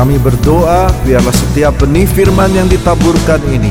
Kami 0.00 0.16
berdoa 0.16 0.88
biarlah 1.04 1.36
setiap 1.36 1.76
benih 1.76 2.08
firman 2.08 2.48
yang 2.56 2.64
ditaburkan 2.72 3.36
ini 3.52 3.68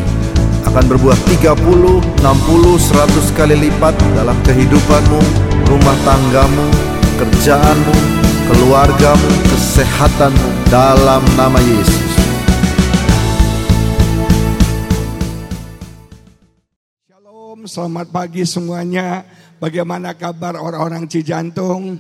akan 0.61 0.85
berbuah 0.85 1.17
30, 1.25 1.57
60, 1.57 2.21
100 2.21 3.33
kali 3.33 3.57
lipat 3.57 3.97
dalam 4.13 4.37
kehidupanmu, 4.45 5.21
rumah 5.65 5.97
tanggamu, 6.05 6.69
kerjaanmu, 7.17 7.95
keluargamu, 8.45 9.29
kesehatanmu 9.49 10.69
dalam 10.69 11.25
nama 11.33 11.57
Yesus. 11.65 12.13
Shalom, 17.09 17.65
selamat 17.65 18.13
pagi 18.13 18.45
semuanya. 18.45 19.25
Bagaimana 19.57 20.13
kabar 20.13 20.61
orang-orang 20.61 21.09
Cijantung? 21.09 21.97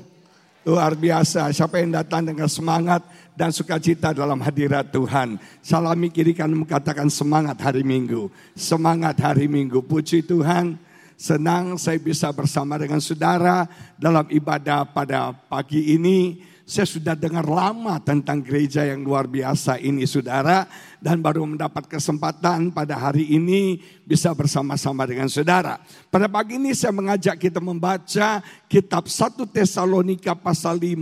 Luar 0.69 0.93
biasa. 0.93 1.49
Siapa 1.49 1.81
yang 1.81 1.97
datang 1.97 2.29
dengan 2.29 2.45
semangat 2.45 3.01
dan 3.39 3.55
sukacita 3.55 4.11
dalam 4.11 4.43
hadirat 4.43 4.91
Tuhan. 4.91 5.39
Salami 5.63 6.11
kiri 6.11 6.35
kanan 6.35 6.67
katakan 6.67 7.07
semangat 7.07 7.55
hari 7.63 7.87
Minggu. 7.87 8.27
Semangat 8.51 9.15
hari 9.23 9.47
Minggu. 9.47 9.79
Puji 9.79 10.27
Tuhan. 10.27 10.75
Senang 11.15 11.79
saya 11.79 11.95
bisa 12.03 12.27
bersama 12.35 12.75
dengan 12.75 12.99
saudara 12.99 13.63
dalam 13.95 14.27
ibadah 14.27 14.83
pada 14.83 15.31
pagi 15.31 15.95
ini. 15.95 16.43
Saya 16.69 16.85
sudah 16.85 17.17
dengar 17.17 17.49
lama 17.49 17.97
tentang 17.97 18.45
gereja 18.45 18.85
yang 18.85 19.01
luar 19.01 19.25
biasa 19.25 19.81
ini 19.81 20.05
saudara. 20.05 20.69
Dan 21.01 21.17
baru 21.17 21.41
mendapat 21.41 21.89
kesempatan 21.89 22.69
pada 22.69 22.93
hari 22.93 23.25
ini 23.25 23.81
bisa 24.05 24.29
bersama-sama 24.37 25.09
dengan 25.09 25.25
saudara. 25.33 25.81
Pada 26.13 26.29
pagi 26.29 26.61
ini 26.61 26.77
saya 26.77 26.93
mengajak 26.93 27.41
kita 27.41 27.57
membaca 27.57 28.45
kitab 28.69 29.09
1 29.09 29.49
Tesalonika 29.49 30.37
pasal 30.37 30.77
5 30.77 30.93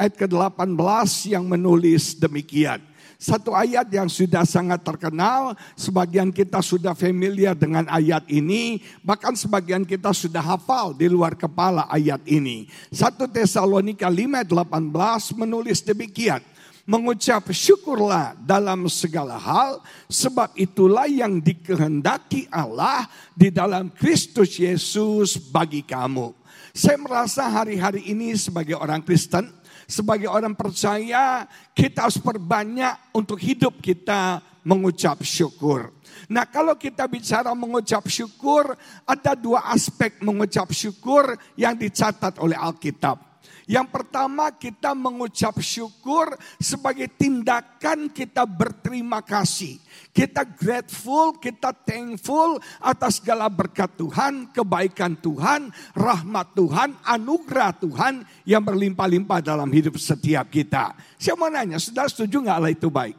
ayat 0.00 0.14
ke-18 0.16 1.36
yang 1.36 1.44
menulis 1.44 2.16
demikian. 2.16 2.80
Satu 3.18 3.56
ayat 3.56 3.88
yang 3.90 4.06
sudah 4.06 4.46
sangat 4.46 4.84
terkenal, 4.84 5.58
sebagian 5.74 6.30
kita 6.30 6.60
sudah 6.60 6.92
familiar 6.92 7.56
dengan 7.58 7.88
ayat 7.88 8.28
ini, 8.28 8.84
bahkan 9.00 9.32
sebagian 9.34 9.82
kita 9.82 10.12
sudah 10.12 10.44
hafal 10.44 10.92
di 10.94 11.08
luar 11.08 11.34
kepala 11.34 11.88
ayat 11.90 12.20
ini. 12.28 12.68
1 12.92 13.18
Tesalonika 13.32 14.06
5 14.06 14.44
ayat 14.44 14.50
18 14.50 15.40
menulis 15.40 15.80
demikian. 15.80 16.42
Mengucap 16.84 17.48
syukurlah 17.48 18.36
dalam 18.44 18.84
segala 18.92 19.40
hal, 19.40 19.80
sebab 20.04 20.52
itulah 20.52 21.08
yang 21.08 21.40
dikehendaki 21.40 22.44
Allah 22.52 23.08
di 23.32 23.48
dalam 23.48 23.88
Kristus 23.88 24.60
Yesus 24.60 25.40
bagi 25.40 25.80
kamu. 25.80 26.36
Saya 26.76 27.00
merasa 27.00 27.48
hari-hari 27.48 28.04
ini 28.04 28.36
sebagai 28.36 28.76
orang 28.76 29.00
Kristen, 29.00 29.48
sebagai 29.84 30.30
orang 30.30 30.56
percaya 30.56 31.44
kita 31.74 32.08
harus 32.08 32.18
perbanyak 32.20 33.14
untuk 33.16 33.36
hidup 33.40 33.80
kita 33.82 34.40
mengucap 34.64 35.20
syukur. 35.20 35.92
Nah 36.30 36.48
kalau 36.48 36.78
kita 36.78 37.04
bicara 37.04 37.52
mengucap 37.52 38.08
syukur, 38.08 38.72
ada 39.04 39.32
dua 39.36 39.68
aspek 39.68 40.22
mengucap 40.24 40.72
syukur 40.72 41.36
yang 41.58 41.76
dicatat 41.76 42.40
oleh 42.40 42.56
Alkitab. 42.56 43.33
Yang 43.64 43.86
pertama 43.96 44.52
kita 44.52 44.92
mengucap 44.92 45.56
syukur 45.64 46.36
sebagai 46.60 47.08
tindakan 47.08 48.12
kita 48.12 48.44
berterima 48.44 49.24
kasih. 49.24 49.80
Kita 50.12 50.44
grateful, 50.44 51.40
kita 51.40 51.72
thankful 51.72 52.60
atas 52.78 53.18
segala 53.18 53.48
berkat 53.48 53.88
Tuhan, 53.96 54.52
kebaikan 54.52 55.16
Tuhan, 55.16 55.72
rahmat 55.96 56.52
Tuhan, 56.52 56.94
anugerah 57.02 57.72
Tuhan 57.80 58.14
yang 58.44 58.62
berlimpah-limpah 58.62 59.40
dalam 59.40 59.72
hidup 59.72 59.96
setiap 59.96 60.52
kita. 60.52 60.92
Saya 61.16 61.34
mau 61.34 61.48
nanya, 61.48 61.80
sudah 61.80 62.04
setuju 62.04 62.44
nggak 62.44 62.56
Allah 62.60 62.72
itu 62.76 62.92
baik? 62.92 63.16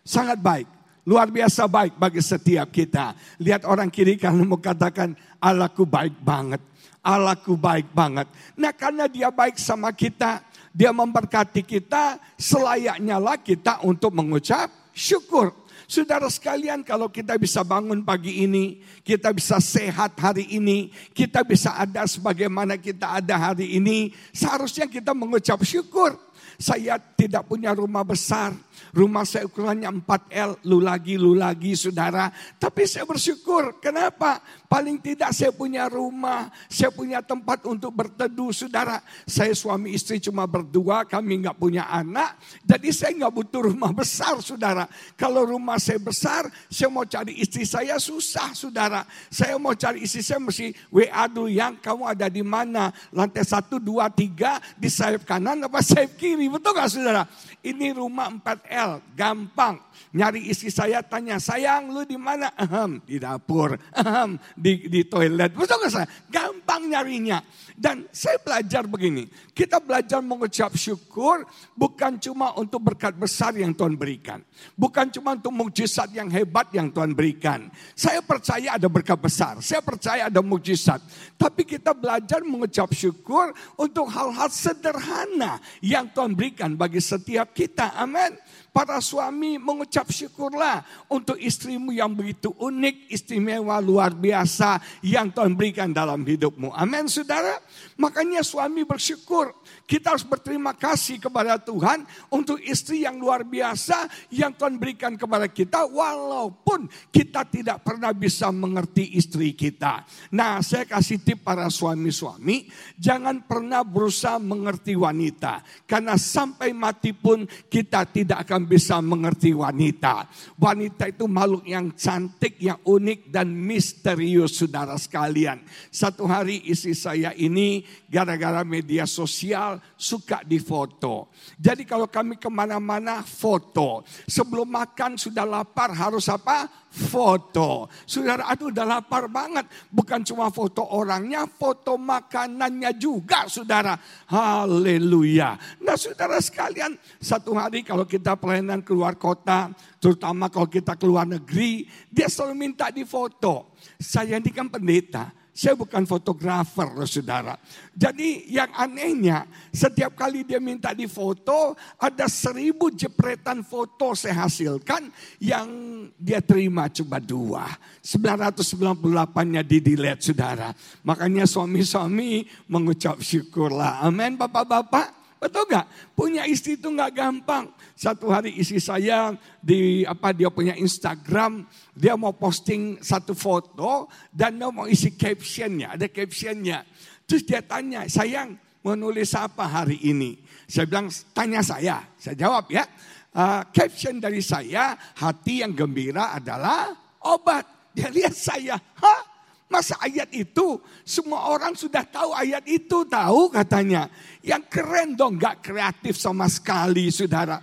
Sangat 0.00 0.40
baik. 0.40 0.68
Luar 1.04 1.28
biasa 1.28 1.68
baik 1.68 2.00
bagi 2.00 2.24
setiap 2.24 2.72
kita. 2.72 3.12
Lihat 3.36 3.68
orang 3.68 3.92
kiri 3.92 4.16
kanan 4.16 4.48
mau 4.48 4.56
katakan, 4.56 5.12
Allahku 5.36 5.84
baik 5.84 6.16
banget. 6.24 6.64
Allahku 7.04 7.60
baik 7.60 7.92
banget. 7.92 8.24
Nah 8.56 8.72
karena 8.72 9.04
dia 9.04 9.28
baik 9.28 9.60
sama 9.60 9.92
kita, 9.92 10.40
dia 10.72 10.88
memberkati 10.88 11.60
kita, 11.60 12.16
selayaknya 12.40 13.20
lah 13.20 13.36
kita 13.36 13.84
untuk 13.84 14.16
mengucap 14.16 14.72
syukur. 14.96 15.52
Saudara 15.84 16.32
sekalian 16.32 16.80
kalau 16.80 17.12
kita 17.12 17.36
bisa 17.36 17.60
bangun 17.60 18.00
pagi 18.00 18.48
ini, 18.48 18.80
kita 19.04 19.36
bisa 19.36 19.60
sehat 19.60 20.16
hari 20.16 20.48
ini, 20.56 20.88
kita 21.12 21.44
bisa 21.44 21.76
ada 21.76 22.08
sebagaimana 22.08 22.80
kita 22.80 23.20
ada 23.20 23.36
hari 23.52 23.76
ini, 23.76 24.16
seharusnya 24.32 24.88
kita 24.88 25.12
mengucap 25.12 25.60
syukur. 25.60 26.16
Saya 26.56 26.96
tidak 26.96 27.44
punya 27.50 27.76
rumah 27.76 28.06
besar, 28.06 28.56
Rumah 28.94 29.26
saya 29.26 29.50
ukurannya 29.50 29.90
4L, 30.06 30.62
lu 30.70 30.78
lagi, 30.78 31.18
lu 31.18 31.34
lagi 31.34 31.74
saudara. 31.74 32.30
Tapi 32.62 32.86
saya 32.86 33.02
bersyukur, 33.02 33.82
kenapa? 33.82 34.38
Paling 34.74 34.98
tidak 34.98 35.30
saya 35.30 35.54
punya 35.54 35.86
rumah, 35.86 36.50
saya 36.66 36.90
punya 36.90 37.22
tempat 37.22 37.62
untuk 37.62 37.94
berteduh 37.94 38.50
saudara. 38.50 38.98
Saya 39.22 39.54
suami 39.54 39.94
istri 39.94 40.18
cuma 40.18 40.50
berdua, 40.50 41.06
kami 41.06 41.46
nggak 41.46 41.54
punya 41.62 41.86
anak. 41.86 42.34
Jadi 42.66 42.90
saya 42.90 43.14
nggak 43.14 43.34
butuh 43.38 43.70
rumah 43.70 43.94
besar 43.94 44.34
saudara. 44.42 44.90
Kalau 45.14 45.46
rumah 45.46 45.78
saya 45.78 46.02
besar, 46.02 46.50
saya 46.66 46.90
mau 46.90 47.06
cari 47.06 47.38
istri 47.38 47.62
saya 47.62 48.02
susah 48.02 48.50
saudara. 48.50 49.06
Saya 49.30 49.54
mau 49.62 49.78
cari 49.78 50.02
istri 50.02 50.26
saya 50.26 50.42
mesti 50.42 50.74
WA 50.90 51.22
dulu 51.30 51.54
yang 51.54 51.78
kamu 51.78 52.10
ada 52.10 52.26
di 52.26 52.42
mana. 52.42 52.90
Lantai 53.14 53.46
satu, 53.46 53.78
dua, 53.78 54.10
tiga, 54.10 54.58
di 54.74 54.90
sayap 54.90 55.22
kanan 55.22 55.70
apa 55.70 55.86
sayap 55.86 56.18
kiri. 56.18 56.50
Betul 56.50 56.74
gak 56.74 56.90
saudara? 56.90 57.30
Ini 57.62 57.94
rumah 57.94 58.26
4L, 58.26 58.98
gampang. 59.14 59.78
Nyari 60.14 60.50
istri 60.50 60.70
saya 60.70 61.02
tanya, 61.02 61.38
sayang 61.38 61.94
lu 61.94 62.02
di 62.02 62.18
mana? 62.18 62.50
Ahem, 62.58 63.02
di 63.02 63.18
dapur, 63.18 63.78
ahem, 63.94 64.38
di, 64.64 64.88
di 64.88 65.04
toilet. 65.04 65.52
Betul 65.52 65.76
gak 65.84 65.92
saya? 65.92 66.08
Gampang 66.32 66.88
nyarinya. 66.88 67.44
Dan 67.74 68.06
saya 68.14 68.38
belajar 68.38 68.86
begini, 68.86 69.26
kita 69.50 69.82
belajar 69.82 70.22
mengucap 70.22 70.72
syukur 70.78 71.42
bukan 71.74 72.16
cuma 72.22 72.54
untuk 72.54 72.80
berkat 72.86 73.18
besar 73.18 73.50
yang 73.58 73.74
Tuhan 73.74 73.98
berikan. 73.98 74.40
Bukan 74.78 75.10
cuma 75.10 75.34
untuk 75.34 75.50
mujizat 75.50 76.14
yang 76.14 76.30
hebat 76.30 76.70
yang 76.70 76.88
Tuhan 76.94 77.12
berikan. 77.12 77.66
Saya 77.98 78.22
percaya 78.22 78.78
ada 78.78 78.86
berkat 78.86 79.18
besar, 79.18 79.58
saya 79.58 79.82
percaya 79.82 80.30
ada 80.30 80.38
mujizat. 80.38 81.02
Tapi 81.34 81.66
kita 81.66 81.92
belajar 81.98 82.46
mengucap 82.46 82.94
syukur 82.94 83.50
untuk 83.74 84.06
hal-hal 84.06 84.48
sederhana 84.54 85.58
yang 85.82 86.06
Tuhan 86.14 86.30
berikan 86.38 86.78
bagi 86.78 87.02
setiap 87.02 87.50
kita. 87.52 87.90
Amin. 87.98 88.38
Para 88.74 88.98
suami 88.98 89.54
mengucap 89.54 90.10
syukurlah 90.10 90.82
untuk 91.06 91.38
istrimu 91.38 91.94
yang 91.94 92.10
begitu 92.10 92.50
unik, 92.58 93.06
istimewa, 93.06 93.78
luar 93.78 94.10
biasa 94.10 94.82
yang 94.98 95.30
Tuhan 95.30 95.54
berikan 95.54 95.94
dalam 95.94 96.26
hidupmu. 96.26 96.74
Amin 96.74 97.06
saudara. 97.06 97.62
Makanya 97.94 98.42
suami 98.42 98.82
bersyukur. 98.82 99.54
Kita 99.86 100.18
harus 100.18 100.26
berterima 100.26 100.74
kasih 100.74 101.22
kepada 101.22 101.54
Tuhan 101.54 102.02
untuk 102.34 102.58
istri 102.58 103.06
yang 103.06 103.14
luar 103.22 103.46
biasa 103.46 104.10
yang 104.34 104.50
Tuhan 104.50 104.74
berikan 104.74 105.14
kepada 105.14 105.46
kita. 105.46 105.86
Walaupun 105.86 106.90
kita 107.14 107.46
tidak 107.46 107.86
pernah 107.86 108.10
bisa 108.10 108.50
mengerti 108.50 109.14
istri 109.14 109.54
kita. 109.54 110.02
Nah 110.34 110.58
saya 110.66 110.82
kasih 110.82 111.22
tip 111.22 111.46
para 111.46 111.70
suami-suami. 111.70 112.66
Jangan 112.98 113.46
pernah 113.46 113.86
berusaha 113.86 114.42
mengerti 114.42 114.98
wanita. 114.98 115.62
Karena 115.86 116.18
sampai 116.18 116.74
mati 116.74 117.14
pun 117.14 117.46
kita 117.70 118.02
tidak 118.10 118.50
akan 118.50 118.63
bisa 118.66 118.98
mengerti 118.98 119.52
wanita. 119.52 120.28
Wanita 120.58 121.08
itu 121.08 121.24
makhluk 121.28 121.64
yang 121.68 121.92
cantik, 121.94 122.58
yang 122.58 122.80
unik 122.82 123.30
dan 123.30 123.48
misterius 123.52 124.58
saudara 124.58 124.98
sekalian. 124.98 125.62
Satu 125.88 126.24
hari 126.24 126.64
istri 126.68 126.92
saya 126.92 127.30
ini 127.36 127.84
gara-gara 128.10 128.66
media 128.66 129.06
sosial 129.06 129.78
suka 129.94 130.42
difoto. 130.42 131.32
Jadi 131.60 131.84
kalau 131.86 132.08
kami 132.08 132.36
ke 132.36 132.48
mana-mana 132.48 133.22
foto. 133.22 134.02
Sebelum 134.26 134.68
makan 134.68 135.16
sudah 135.16 135.44
lapar 135.44 135.92
harus 135.94 136.26
apa? 136.28 136.83
Foto. 136.94 137.90
Saudara 138.06 138.46
aduh 138.46 138.70
udah 138.70 138.86
lapar 138.86 139.26
banget. 139.26 139.66
Bukan 139.90 140.22
cuma 140.22 140.46
foto 140.54 140.86
orangnya, 140.94 141.42
foto 141.50 141.98
makanannya 141.98 142.94
juga 142.94 143.50
saudara. 143.50 143.98
Haleluya. 144.30 145.58
Nah 145.82 145.98
saudara 145.98 146.38
sekalian 146.38 146.94
satu 147.18 147.58
hari 147.58 147.82
kalau 147.82 148.06
kita 148.06 148.38
pelayanan 148.38 148.78
keluar 148.78 149.18
kota. 149.18 149.74
Terutama 149.98 150.46
kalau 150.46 150.70
kita 150.70 150.94
keluar 150.94 151.26
negeri. 151.26 151.90
Dia 152.14 152.30
selalu 152.30 152.54
minta 152.54 152.94
difoto. 152.94 153.74
Saya 153.98 154.38
ini 154.38 154.54
kan 154.54 154.70
pendeta. 154.70 155.43
Saya 155.54 155.78
bukan 155.78 156.02
fotografer, 156.02 156.90
saudara. 157.06 157.54
Jadi 157.94 158.50
yang 158.50 158.74
anehnya, 158.74 159.46
setiap 159.70 160.18
kali 160.18 160.42
dia 160.42 160.58
minta 160.58 160.90
difoto, 160.90 161.78
ada 161.94 162.26
seribu 162.26 162.90
jepretan 162.90 163.62
foto 163.62 164.18
saya 164.18 164.50
hasilkan 164.50 165.14
yang 165.38 165.70
dia 166.18 166.42
terima 166.42 166.90
cuma 166.90 167.22
dua. 167.22 167.70
998-nya 168.02 169.62
di 169.62 169.78
delete, 169.78 170.34
saudara. 170.34 170.74
Makanya 171.06 171.46
suami-suami 171.46 172.50
mengucap 172.66 173.22
syukurlah. 173.22 174.02
Amin, 174.02 174.34
bapak-bapak. 174.34 175.23
Betul 175.44 175.68
nggak? 175.68 176.16
Punya 176.16 176.48
istri 176.48 176.80
itu 176.80 176.88
nggak 176.88 177.12
gampang. 177.20 177.68
Satu 177.92 178.32
hari 178.32 178.56
istri 178.56 178.80
saya 178.80 179.36
di 179.60 180.00
apa 180.08 180.32
dia 180.32 180.48
punya 180.48 180.72
Instagram, 180.72 181.68
dia 181.92 182.16
mau 182.16 182.32
posting 182.32 182.96
satu 183.04 183.36
foto 183.36 184.08
dan 184.32 184.56
dia 184.56 184.72
mau 184.72 184.88
isi 184.88 185.12
captionnya, 185.12 186.00
ada 186.00 186.08
captionnya. 186.08 186.80
Terus 187.28 187.44
dia 187.44 187.60
tanya, 187.60 188.08
sayang 188.08 188.56
mau 188.80 188.96
nulis 188.96 189.36
apa 189.36 189.68
hari 189.68 190.00
ini? 190.00 190.40
Saya 190.64 190.88
bilang, 190.88 191.12
tanya 191.36 191.60
saya. 191.60 192.00
Saya 192.16 192.40
jawab 192.40 192.64
ya, 192.72 192.88
uh, 193.36 193.68
caption 193.68 194.16
dari 194.24 194.40
saya, 194.40 194.96
hati 194.96 195.60
yang 195.60 195.76
gembira 195.76 196.32
adalah 196.32 196.88
obat. 197.20 197.92
Dia 197.92 198.08
lihat 198.08 198.32
saya, 198.32 198.80
hah? 198.80 199.33
Masa 199.74 199.98
ayat 199.98 200.30
itu 200.30 200.78
semua 201.02 201.50
orang 201.50 201.74
sudah 201.74 202.06
tahu 202.06 202.30
ayat 202.30 202.62
itu 202.62 203.02
tahu 203.10 203.50
katanya. 203.50 204.06
Yang 204.38 204.70
keren 204.70 205.18
dong 205.18 205.34
gak 205.34 205.66
kreatif 205.66 206.14
sama 206.14 206.46
sekali 206.46 207.10
saudara. 207.10 207.58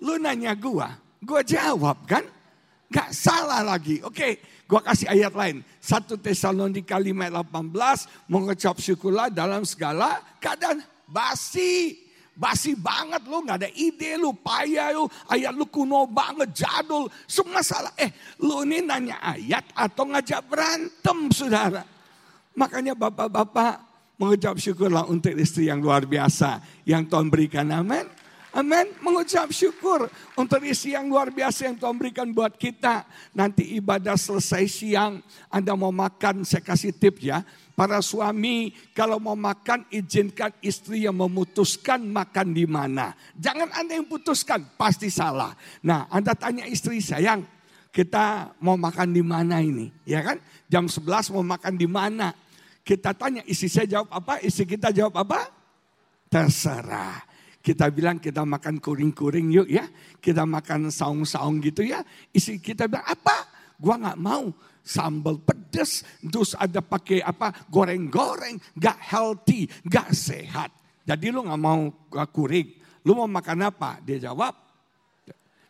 Lu 0.00 0.16
nanya 0.16 0.56
gua, 0.56 0.96
gua 1.20 1.44
jawab 1.44 2.08
kan? 2.08 2.24
Gak 2.88 3.12
salah 3.12 3.60
lagi. 3.60 4.00
Oke, 4.00 4.40
gua 4.64 4.80
kasih 4.80 5.12
ayat 5.12 5.36
lain. 5.36 5.60
1 5.84 6.16
Tesalonika 6.16 6.96
5 6.96 7.12
ayat 7.28 7.36
18. 7.44 8.08
Mengucap 8.32 8.80
syukurlah 8.80 9.28
dalam 9.28 9.60
segala 9.68 10.24
keadaan 10.40 10.80
basi. 11.04 12.08
Basi 12.40 12.72
banget 12.72 13.20
lu, 13.28 13.44
gak 13.44 13.60
ada 13.60 13.68
ide 13.76 14.16
lu, 14.16 14.32
payah 14.32 14.96
lu, 14.96 15.04
ayat 15.28 15.52
lu 15.52 15.68
kuno 15.68 16.08
banget, 16.08 16.64
jadul. 16.64 17.04
Semua 17.28 17.60
salah. 17.60 17.92
Eh, 18.00 18.08
lu 18.40 18.64
ini 18.64 18.80
nanya 18.80 19.20
ayat 19.20 19.68
atau 19.76 20.08
ngajak 20.08 20.40
berantem, 20.48 21.28
saudara. 21.36 21.84
Makanya 22.56 22.96
bapak-bapak 22.96 23.84
mengucap 24.16 24.56
syukurlah 24.56 25.04
untuk 25.04 25.36
istri 25.36 25.68
yang 25.68 25.84
luar 25.84 26.08
biasa. 26.08 26.64
Yang 26.88 27.12
Tuhan 27.12 27.28
berikan, 27.28 27.68
amin. 27.68 28.08
Amin. 28.50 28.90
Mengucap 28.98 29.52
syukur 29.54 30.10
untuk 30.34 30.64
istri 30.66 30.96
yang 30.96 31.06
luar 31.06 31.30
biasa 31.30 31.70
yang 31.70 31.76
Tuhan 31.78 31.94
berikan 31.94 32.26
buat 32.34 32.56
kita. 32.58 33.06
Nanti 33.30 33.78
ibadah 33.78 34.18
selesai 34.18 34.64
siang, 34.66 35.22
Anda 35.52 35.76
mau 35.78 35.94
makan, 35.94 36.42
saya 36.42 36.64
kasih 36.64 36.90
tip 36.96 37.22
ya. 37.22 37.44
Para 37.80 38.04
suami 38.04 38.76
kalau 38.92 39.16
mau 39.16 39.32
makan 39.32 39.88
izinkan 39.88 40.52
istri 40.60 41.08
yang 41.08 41.16
memutuskan 41.16 42.04
makan 42.04 42.52
di 42.52 42.68
mana. 42.68 43.16
Jangan 43.40 43.72
Anda 43.72 43.96
yang 43.96 44.04
putuskan, 44.04 44.76
pasti 44.76 45.08
salah. 45.08 45.56
Nah 45.80 46.04
Anda 46.12 46.36
tanya 46.36 46.68
istri 46.68 47.00
sayang, 47.00 47.40
kita 47.88 48.52
mau 48.60 48.76
makan 48.76 49.16
di 49.16 49.24
mana 49.24 49.64
ini? 49.64 49.88
Ya 50.04 50.20
kan? 50.20 50.36
Jam 50.68 50.92
11 50.92 51.32
mau 51.32 51.40
makan 51.40 51.80
di 51.80 51.88
mana? 51.88 52.36
Kita 52.84 53.16
tanya 53.16 53.40
istri 53.48 53.72
saya 53.72 53.88
jawab 53.88 54.12
apa? 54.12 54.44
Istri 54.44 54.76
kita 54.76 54.92
jawab 54.92 55.16
apa? 55.16 55.48
Terserah. 56.28 57.16
Kita 57.64 57.88
bilang 57.88 58.20
kita 58.20 58.44
makan 58.44 58.76
kuring-kuring 58.76 59.56
yuk 59.56 59.68
ya. 59.72 59.88
Kita 60.20 60.44
makan 60.44 60.92
saung-saung 60.92 61.64
gitu 61.64 61.80
ya. 61.80 62.04
Istri 62.28 62.60
kita 62.60 62.92
bilang 62.92 63.08
apa? 63.08 63.49
Gua 63.80 63.96
nggak 63.96 64.20
mau 64.20 64.52
sambal 64.80 65.40
pedas, 65.40 66.04
terus 66.20 66.56
ada 66.56 66.80
pakai 66.80 67.20
apa 67.24 67.52
goreng-goreng, 67.68 68.58
gak 68.74 68.98
healthy, 68.98 69.68
gak 69.86 70.10
sehat. 70.10 70.72
Jadi 71.04 71.30
lu 71.30 71.44
gak 71.46 71.60
mau 71.60 71.88
kuring, 72.10 72.68
lu 73.06 73.12
mau 73.14 73.28
makan 73.28 73.70
apa? 73.70 74.00
Dia 74.02 74.30
jawab, 74.30 74.56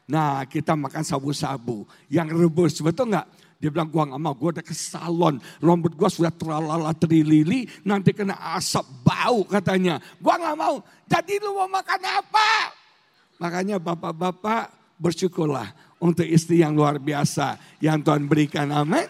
nah 0.09 0.47
kita 0.47 0.79
makan 0.79 1.03
sabu-sabu 1.05 1.85
yang 2.09 2.31
rebus, 2.31 2.81
betul 2.81 3.13
nggak? 3.13 3.27
Dia 3.61 3.69
bilang 3.69 3.93
gua 3.93 4.09
gak 4.09 4.23
mau, 4.23 4.33
gua 4.33 4.57
udah 4.57 4.65
ke 4.65 4.73
salon, 4.73 5.37
rambut 5.61 5.93
gua 5.93 6.09
sudah 6.09 6.33
terlala 6.33 6.95
terilili, 6.97 7.69
nanti 7.85 8.17
kena 8.17 8.57
asap 8.57 8.89
bau 9.05 9.45
katanya. 9.45 10.01
Gua 10.23 10.41
gak 10.41 10.57
mau, 10.57 10.81
jadi 11.05 11.35
lu 11.45 11.53
mau 11.61 11.69
makan 11.69 12.01
apa? 12.09 12.51
Makanya 13.37 13.77
bapak-bapak 13.77 14.73
bersyukurlah 14.97 15.73
untuk 16.01 16.25
istri 16.25 16.65
yang 16.65 16.73
luar 16.73 16.97
biasa 16.97 17.61
yang 17.79 18.01
Tuhan 18.01 18.25
berikan. 18.25 18.73
Amin. 18.73 19.07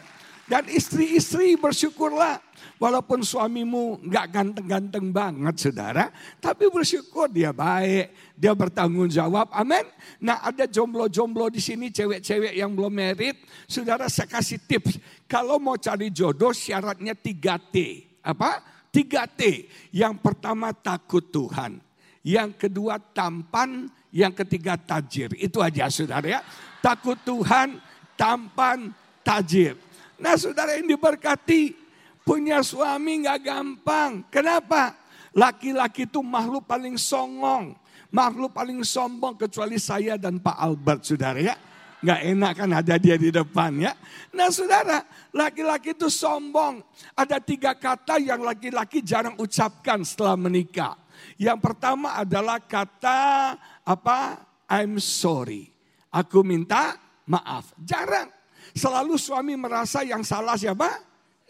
Dan 0.50 0.66
istri-istri 0.66 1.54
bersyukurlah. 1.54 2.42
Walaupun 2.80 3.20
suamimu 3.20 4.02
nggak 4.08 4.26
ganteng-ganteng 4.32 5.12
banget 5.12 5.68
saudara. 5.68 6.08
Tapi 6.40 6.66
bersyukur 6.72 7.28
dia 7.30 7.54
baik. 7.54 8.34
Dia 8.34 8.56
bertanggung 8.56 9.06
jawab. 9.06 9.52
Amin. 9.52 9.84
Nah 10.18 10.42
ada 10.42 10.66
jomblo-jomblo 10.66 11.52
di 11.52 11.62
sini 11.62 11.92
cewek-cewek 11.92 12.56
yang 12.56 12.72
belum 12.74 12.90
merit. 12.90 13.36
Saudara 13.68 14.10
saya 14.10 14.26
kasih 14.26 14.58
tips. 14.64 14.98
Kalau 15.30 15.60
mau 15.62 15.78
cari 15.78 16.10
jodoh 16.10 16.50
syaratnya 16.50 17.14
3T. 17.14 17.76
Apa? 18.24 18.64
3T. 18.90 19.70
Yang 19.94 20.14
pertama 20.24 20.74
takut 20.74 21.22
Tuhan. 21.30 21.78
Yang 22.26 22.66
kedua 22.66 22.98
tampan. 22.98 23.92
Yang 24.10 24.42
ketiga 24.44 24.74
tajir. 24.74 25.30
Itu 25.38 25.62
aja 25.62 25.86
saudara 25.86 26.26
ya 26.26 26.40
takut 26.82 27.16
Tuhan, 27.22 27.78
tampan, 28.16 28.90
tajir. 29.22 29.76
Nah 30.16 30.34
saudara 30.36 30.76
yang 30.76 30.88
diberkati, 30.88 31.76
punya 32.24 32.64
suami 32.64 33.24
nggak 33.24 33.40
gampang. 33.44 34.24
Kenapa? 34.32 34.96
Laki-laki 35.30 36.10
itu 36.10 36.20
makhluk 36.24 36.66
paling 36.66 36.98
songong. 36.98 37.76
Makhluk 38.10 38.50
paling 38.50 38.82
sombong 38.82 39.38
kecuali 39.38 39.78
saya 39.78 40.18
dan 40.18 40.42
Pak 40.42 40.56
Albert 40.58 41.06
saudara 41.06 41.38
ya. 41.38 41.54
Nggak 42.00 42.20
enak 42.32 42.52
kan 42.56 42.70
ada 42.74 42.94
dia 42.96 43.14
di 43.14 43.30
depan 43.30 43.76
ya. 43.76 43.92
Nah 44.34 44.50
saudara, 44.50 45.04
laki-laki 45.30 45.94
itu 45.94 46.10
sombong. 46.10 46.82
Ada 47.14 47.38
tiga 47.38 47.76
kata 47.76 48.18
yang 48.18 48.42
laki-laki 48.42 49.04
jarang 49.04 49.38
ucapkan 49.38 50.02
setelah 50.02 50.34
menikah. 50.34 50.96
Yang 51.36 51.60
pertama 51.60 52.16
adalah 52.16 52.58
kata 52.58 53.54
apa? 53.84 54.46
I'm 54.70 55.02
sorry. 55.02 55.70
Aku 56.10 56.42
minta 56.46 56.98
maaf. 57.26 57.74
Jarang. 57.82 58.30
Selalu 58.74 59.18
suami 59.18 59.54
merasa 59.58 60.06
yang 60.06 60.22
salah 60.22 60.54
siapa? 60.54 60.88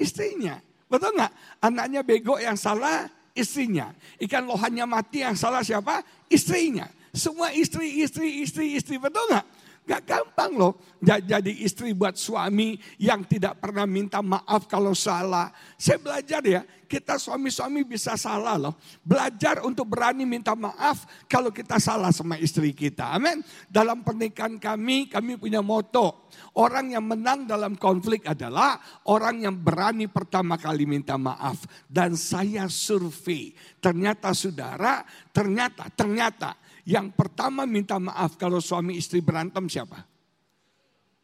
Istrinya. 0.00 0.56
Betul 0.88 1.16
nggak? 1.16 1.32
Anaknya 1.60 2.00
bego 2.00 2.40
yang 2.40 2.56
salah 2.56 3.06
istrinya. 3.36 3.92
Ikan 4.18 4.48
lohannya 4.48 4.84
mati 4.88 5.22
yang 5.22 5.36
salah 5.36 5.60
siapa? 5.60 6.00
Istrinya. 6.32 6.88
Semua 7.12 7.50
istri, 7.52 8.00
istri, 8.00 8.40
istri, 8.42 8.74
istri. 8.78 8.96
Betul 8.96 9.28
nggak? 9.30 9.46
Gak 9.90 10.06
gampang 10.06 10.54
loh 10.54 10.78
jadi 11.00 11.50
istri 11.64 11.96
buat 11.96 12.20
suami 12.20 12.76
yang 13.00 13.24
tidak 13.24 13.56
pernah 13.56 13.88
minta 13.88 14.20
maaf 14.20 14.68
kalau 14.68 14.92
salah. 14.92 15.48
Saya 15.80 15.96
belajar 15.96 16.44
ya, 16.44 16.60
kita 16.84 17.16
suami-suami 17.16 17.88
bisa 17.88 18.20
salah 18.20 18.60
loh. 18.60 18.76
Belajar 19.00 19.64
untuk 19.64 19.88
berani 19.88 20.28
minta 20.28 20.52
maaf 20.52 21.08
kalau 21.24 21.48
kita 21.48 21.80
salah 21.80 22.12
sama 22.12 22.36
istri 22.36 22.76
kita. 22.76 23.16
Amin. 23.16 23.40
Dalam 23.64 24.04
pernikahan 24.04 24.60
kami, 24.60 25.08
kami 25.08 25.40
punya 25.40 25.64
moto. 25.64 26.28
Orang 26.60 26.92
yang 26.92 27.08
menang 27.08 27.48
dalam 27.48 27.80
konflik 27.80 28.28
adalah 28.28 28.76
orang 29.08 29.48
yang 29.48 29.56
berani 29.56 30.04
pertama 30.04 30.60
kali 30.60 30.84
minta 30.84 31.16
maaf. 31.16 31.64
Dan 31.88 32.12
saya 32.12 32.68
survei, 32.68 33.56
ternyata 33.80 34.36
saudara, 34.36 35.00
ternyata, 35.32 35.88
ternyata 35.96 36.60
yang 36.90 37.14
pertama 37.14 37.62
minta 37.70 38.02
maaf 38.02 38.34
kalau 38.34 38.58
suami 38.58 38.98
istri 38.98 39.22
berantem 39.22 39.70
siapa? 39.70 40.02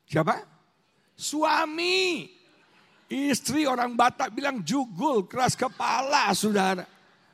Siapa? 0.06 0.46
Suami. 1.18 2.30
Istri 3.11 3.66
orang 3.66 3.99
Batak 3.99 4.30
bilang 4.30 4.62
jugul, 4.62 5.26
keras 5.26 5.58
kepala 5.58 6.30
saudara. 6.38 6.87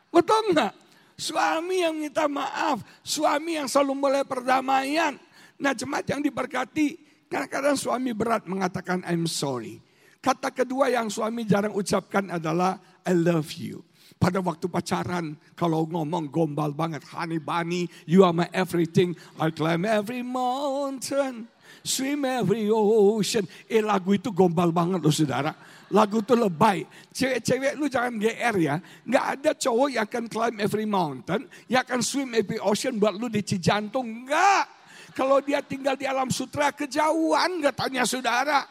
Betul 0.09 0.53
enggak? 0.53 0.73
Suami 1.13 1.85
yang 1.85 1.93
minta 1.93 2.25
maaf, 2.25 2.81
suami 3.05 3.61
yang 3.61 3.69
selalu 3.69 3.93
mulai 4.01 4.25
perdamaian. 4.25 5.13
Nah 5.61 5.77
jemaat 5.77 6.09
yang 6.09 6.25
diberkati, 6.25 6.97
kadang-kadang 7.29 7.77
suami 7.77 8.17
berat 8.17 8.49
mengatakan 8.49 9.05
I'm 9.05 9.29
sorry. 9.29 9.85
Kata 10.25 10.49
kedua 10.49 10.89
yang 10.89 11.13
suami 11.13 11.45
jarang 11.45 11.77
ucapkan 11.77 12.33
adalah 12.33 12.81
I 13.05 13.13
love 13.13 13.53
you. 13.61 13.85
Pada 14.23 14.39
waktu 14.39 14.71
pacaran, 14.71 15.35
kalau 15.59 15.83
ngomong 15.91 16.31
gombal 16.31 16.71
banget. 16.71 17.03
Honey 17.11 17.43
bunny, 17.43 17.91
you 18.07 18.23
are 18.23 18.31
my 18.31 18.47
everything. 18.55 19.19
I 19.35 19.51
climb 19.51 19.83
every 19.83 20.23
mountain, 20.23 21.51
swim 21.83 22.23
every 22.23 22.71
ocean. 22.71 23.43
Eh 23.67 23.83
lagu 23.83 24.15
itu 24.15 24.31
gombal 24.31 24.71
banget 24.71 25.03
loh 25.03 25.11
saudara. 25.11 25.51
Lagu 25.91 26.23
itu 26.23 26.39
lebay. 26.39 26.87
Cewek-cewek 27.11 27.75
lu 27.75 27.91
jangan 27.91 28.15
GR 28.23 28.57
ya. 28.63 28.79
Nggak 29.03 29.27
ada 29.27 29.51
cowok 29.59 29.89
yang 29.91 30.07
akan 30.07 30.25
climb 30.31 30.57
every 30.63 30.87
mountain, 30.87 31.43
yang 31.67 31.83
akan 31.83 31.99
swim 31.99 32.31
every 32.39 32.63
ocean 32.63 33.03
buat 33.03 33.19
lu 33.19 33.27
di 33.27 33.43
Cijantung. 33.43 34.07
Enggak. 34.07 34.71
Kalau 35.19 35.43
dia 35.43 35.61
tinggal 35.61 35.99
di 35.99 36.07
alam 36.07 36.31
sutra 36.31 36.71
kejauhan 36.71 37.59
katanya 37.59 38.07
saudara. 38.07 38.65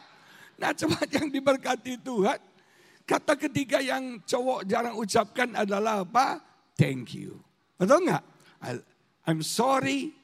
Nah 0.58 0.72
coba 0.72 1.04
yang 1.14 1.28
diberkati 1.30 2.00
Tuhan. 2.02 2.51
Kata 3.02 3.34
ketiga 3.34 3.82
yang 3.82 4.22
cowok 4.22 4.64
jarang 4.64 4.96
ucapkan 4.96 5.52
adalah 5.58 6.06
apa? 6.06 6.38
Thank 6.78 7.18
you. 7.18 7.42
Betul 7.76 8.06
nggak? 8.08 8.24
I'm 9.26 9.42
sorry, 9.42 10.14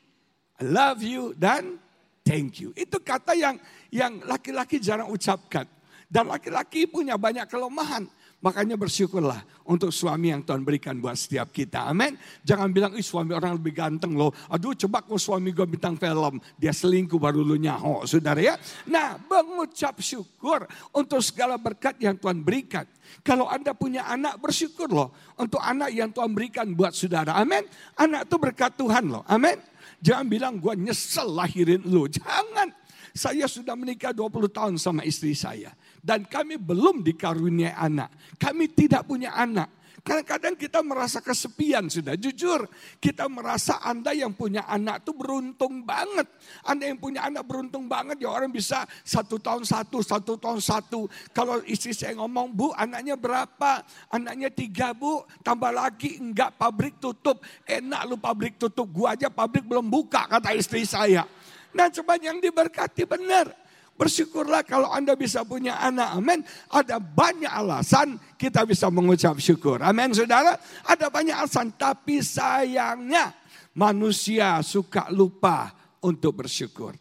I 0.58 0.62
love 0.62 1.02
you, 1.02 1.34
dan 1.34 1.78
thank 2.22 2.62
you. 2.62 2.70
Itu 2.78 3.02
kata 3.02 3.34
yang 3.34 3.58
yang 3.90 4.22
laki-laki 4.26 4.78
jarang 4.78 5.10
ucapkan. 5.10 5.66
Dan 6.08 6.32
laki-laki 6.32 6.88
punya 6.88 7.20
banyak 7.20 7.44
kelemahan. 7.50 8.08
Makanya 8.38 8.78
bersyukurlah 8.78 9.42
untuk 9.66 9.90
suami 9.90 10.30
yang 10.30 10.46
Tuhan 10.46 10.62
berikan 10.62 10.94
buat 11.02 11.18
setiap 11.18 11.50
kita. 11.50 11.90
Amin. 11.90 12.14
Jangan 12.46 12.70
bilang, 12.70 12.94
ih 12.94 13.02
suami 13.02 13.34
orang 13.34 13.58
lebih 13.58 13.74
ganteng 13.74 14.14
loh. 14.14 14.30
Aduh 14.46 14.78
coba 14.78 15.02
kalau 15.02 15.18
suami 15.18 15.50
gue 15.50 15.66
bintang 15.66 15.98
film. 15.98 16.38
Dia 16.54 16.70
selingkuh 16.70 17.18
baru 17.18 17.42
lu 17.42 17.58
nyaho, 17.58 18.06
saudara 18.06 18.38
ya. 18.38 18.54
Nah 18.86 19.18
mengucap 19.26 19.98
syukur 19.98 20.70
untuk 20.94 21.18
segala 21.18 21.58
berkat 21.58 21.98
yang 21.98 22.14
Tuhan 22.14 22.38
berikan. 22.46 22.86
Kalau 23.26 23.50
Anda 23.50 23.74
punya 23.74 24.06
anak 24.06 24.38
bersyukur 24.38 24.86
loh. 24.86 25.10
Untuk 25.34 25.58
anak 25.58 25.90
yang 25.90 26.14
Tuhan 26.14 26.30
berikan 26.30 26.70
buat 26.78 26.94
saudara. 26.94 27.34
Amin. 27.34 27.66
Anak 27.98 28.30
itu 28.30 28.36
berkat 28.38 28.78
Tuhan 28.78 29.10
loh. 29.10 29.26
Amin. 29.26 29.58
Jangan 29.98 30.30
bilang 30.30 30.54
gue 30.62 30.78
nyesel 30.78 31.26
lahirin 31.26 31.82
lu. 31.82 32.06
Jangan. 32.06 32.70
Saya 33.18 33.50
sudah 33.50 33.74
menikah 33.74 34.14
20 34.14 34.46
tahun 34.46 34.74
sama 34.78 35.02
istri 35.02 35.34
saya. 35.34 35.74
Dan 35.98 36.24
kami 36.24 36.56
belum 36.56 37.02
dikaruniai 37.02 37.74
anak. 37.74 38.38
Kami 38.38 38.70
tidak 38.72 39.04
punya 39.04 39.34
anak. 39.34 39.78
Kadang-kadang 40.08 40.56
kita 40.56 40.80
merasa 40.80 41.20
kesepian 41.20 41.84
sudah. 41.90 42.16
Jujur, 42.16 42.64
kita 42.96 43.28
merasa 43.28 43.76
Anda 43.84 44.16
yang 44.16 44.32
punya 44.32 44.64
anak 44.64 45.04
itu 45.04 45.12
beruntung 45.12 45.84
banget. 45.84 46.24
Anda 46.64 46.88
yang 46.88 46.96
punya 46.96 47.28
anak 47.28 47.44
beruntung 47.44 47.90
banget. 47.90 48.16
Ya 48.22 48.32
orang 48.32 48.48
bisa 48.48 48.88
satu 49.04 49.36
tahun 49.36 49.68
satu, 49.68 50.00
satu 50.00 50.40
tahun 50.40 50.64
satu. 50.64 51.12
Kalau 51.36 51.60
istri 51.68 51.92
saya 51.92 52.16
ngomong, 52.16 52.56
bu 52.56 52.72
anaknya 52.72 53.20
berapa? 53.20 53.84
Anaknya 54.08 54.48
tiga 54.48 54.96
bu, 54.96 55.28
tambah 55.44 55.76
lagi 55.76 56.16
enggak 56.16 56.56
pabrik 56.56 56.96
tutup. 56.96 57.44
Enak 57.68 58.00
lu 58.08 58.16
pabrik 58.16 58.56
tutup, 58.56 58.88
gua 58.88 59.12
aja 59.12 59.28
pabrik 59.28 59.68
belum 59.68 59.92
buka 59.92 60.24
kata 60.24 60.56
istri 60.56 60.88
saya. 60.88 61.28
Nah 61.76 61.92
coba 61.92 62.16
yang 62.16 62.40
diberkati 62.40 63.04
benar. 63.04 63.67
Bersyukurlah 63.98 64.62
kalau 64.62 64.94
Anda 64.94 65.18
bisa 65.18 65.42
punya 65.42 65.74
anak. 65.82 66.14
Amin. 66.14 66.46
Ada 66.70 67.02
banyak 67.02 67.50
alasan 67.50 68.14
kita 68.38 68.62
bisa 68.62 68.86
mengucap 68.94 69.34
syukur. 69.42 69.82
Amin 69.82 70.14
saudara. 70.14 70.54
Ada 70.86 71.10
banyak 71.10 71.34
alasan. 71.34 71.74
Tapi 71.74 72.22
sayangnya 72.22 73.34
manusia 73.74 74.62
suka 74.62 75.10
lupa 75.10 75.74
untuk 75.98 76.46
bersyukur. 76.46 76.94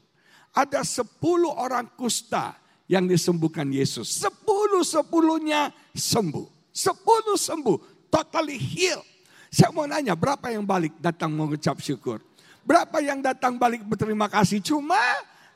Ada 0.57 0.81
sepuluh 0.81 1.53
orang 1.53 1.93
kusta 1.93 2.57
yang 2.89 3.05
disembuhkan 3.05 3.69
Yesus. 3.69 4.09
Sepuluh 4.09 4.81
sepuluhnya 4.81 5.69
sembuh. 5.93 6.73
Sepuluh 6.73 7.37
sembuh. 7.37 8.09
Totally 8.09 8.57
heal. 8.57 9.05
Saya 9.53 9.69
mau 9.69 9.85
nanya 9.85 10.17
berapa 10.17 10.49
yang 10.49 10.65
balik 10.65 10.97
datang 10.97 11.29
mengucap 11.29 11.77
syukur. 11.77 12.25
Berapa 12.65 12.99
yang 13.05 13.21
datang 13.21 13.55
balik 13.55 13.85
berterima 13.85 14.27
kasih? 14.27 14.59
Cuma 14.65 14.99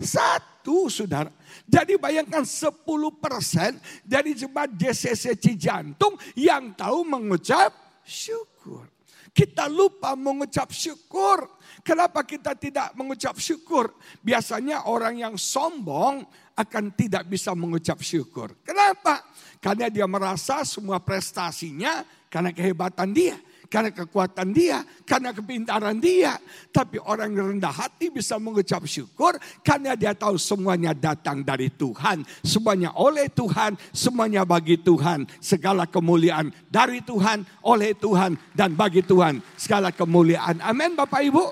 satu 0.02 0.90
saudara. 0.90 1.30
Jadi 1.70 1.96
bayangkan 1.96 2.44
10 2.44 2.82
persen 3.22 3.78
dari 4.04 4.36
jemaat 4.36 4.74
JCC 4.76 5.38
Cijantung 5.38 6.18
yang 6.36 6.74
tahu 6.76 7.06
mengucap 7.08 7.72
syukur. 8.04 8.90
Kita 9.32 9.72
lupa 9.72 10.12
mengucap 10.20 10.76
syukur. 10.76 11.48
Kenapa 11.88 12.28
kita 12.28 12.52
tidak 12.52 12.92
mengucap 13.00 13.40
syukur? 13.40 13.96
Biasanya 14.20 14.92
orang 14.92 15.24
yang 15.24 15.36
sombong 15.40 16.28
akan 16.52 16.92
tidak 16.92 17.32
bisa 17.32 17.56
mengucap 17.56 18.04
syukur. 18.04 18.52
Kenapa? 18.68 19.24
Karena 19.64 19.88
dia 19.88 20.04
merasa 20.04 20.68
semua 20.68 21.00
prestasinya 21.00 22.04
karena 22.28 22.52
kehebatan 22.52 23.16
dia 23.16 23.40
karena 23.72 23.88
kekuatan 23.96 24.52
dia, 24.52 24.84
karena 25.08 25.32
kepintaran 25.32 25.96
dia. 26.04 26.36
Tapi 26.76 27.00
orang 27.00 27.32
rendah 27.32 27.72
hati 27.72 28.12
bisa 28.12 28.36
mengucap 28.36 28.84
syukur 28.84 29.40
karena 29.64 29.96
dia 29.96 30.12
tahu 30.12 30.36
semuanya 30.36 30.92
datang 30.92 31.40
dari 31.40 31.72
Tuhan. 31.72 32.28
Semuanya 32.44 32.92
oleh 33.00 33.32
Tuhan, 33.32 33.80
semuanya 33.96 34.44
bagi 34.44 34.76
Tuhan. 34.76 35.24
Segala 35.40 35.88
kemuliaan 35.88 36.52
dari 36.68 37.00
Tuhan, 37.00 37.48
oleh 37.64 37.96
Tuhan, 37.96 38.36
dan 38.52 38.76
bagi 38.76 39.00
Tuhan. 39.08 39.40
Segala 39.56 39.96
kemuliaan. 39.96 40.60
Amin 40.60 41.00
Bapak 41.00 41.24
Ibu. 41.24 41.46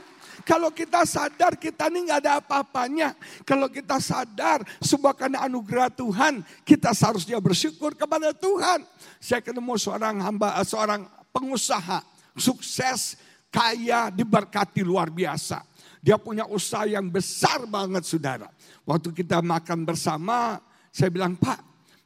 Kalau 0.43 0.73
kita 0.73 1.05
sadar 1.05 1.55
kita 1.61 1.93
ini 1.93 2.09
nggak 2.09 2.19
ada 2.25 2.31
apa-apanya. 2.41 3.13
Kalau 3.45 3.69
kita 3.69 4.01
sadar 4.01 4.65
semua 4.81 5.13
karena 5.13 5.45
anugerah 5.45 5.93
Tuhan, 5.93 6.41
kita 6.65 6.89
seharusnya 6.91 7.37
bersyukur 7.37 7.93
kepada 7.93 8.33
Tuhan. 8.33 8.81
Saya 9.21 9.45
ketemu 9.45 9.77
seorang 9.77 10.17
hamba, 10.17 10.57
seorang 10.65 11.05
pengusaha 11.33 12.01
sukses, 12.37 13.19
kaya, 13.49 14.09
diberkati 14.13 14.81
luar 14.85 15.09
biasa. 15.11 15.61
Dia 15.99 16.15
punya 16.15 16.47
usaha 16.47 16.87
yang 16.87 17.11
besar 17.11 17.67
banget 17.67 18.07
saudara. 18.07 18.47
Waktu 18.87 19.11
kita 19.11 19.43
makan 19.43 19.83
bersama, 19.83 20.63
saya 20.89 21.11
bilang, 21.11 21.35
Pak, 21.35 21.59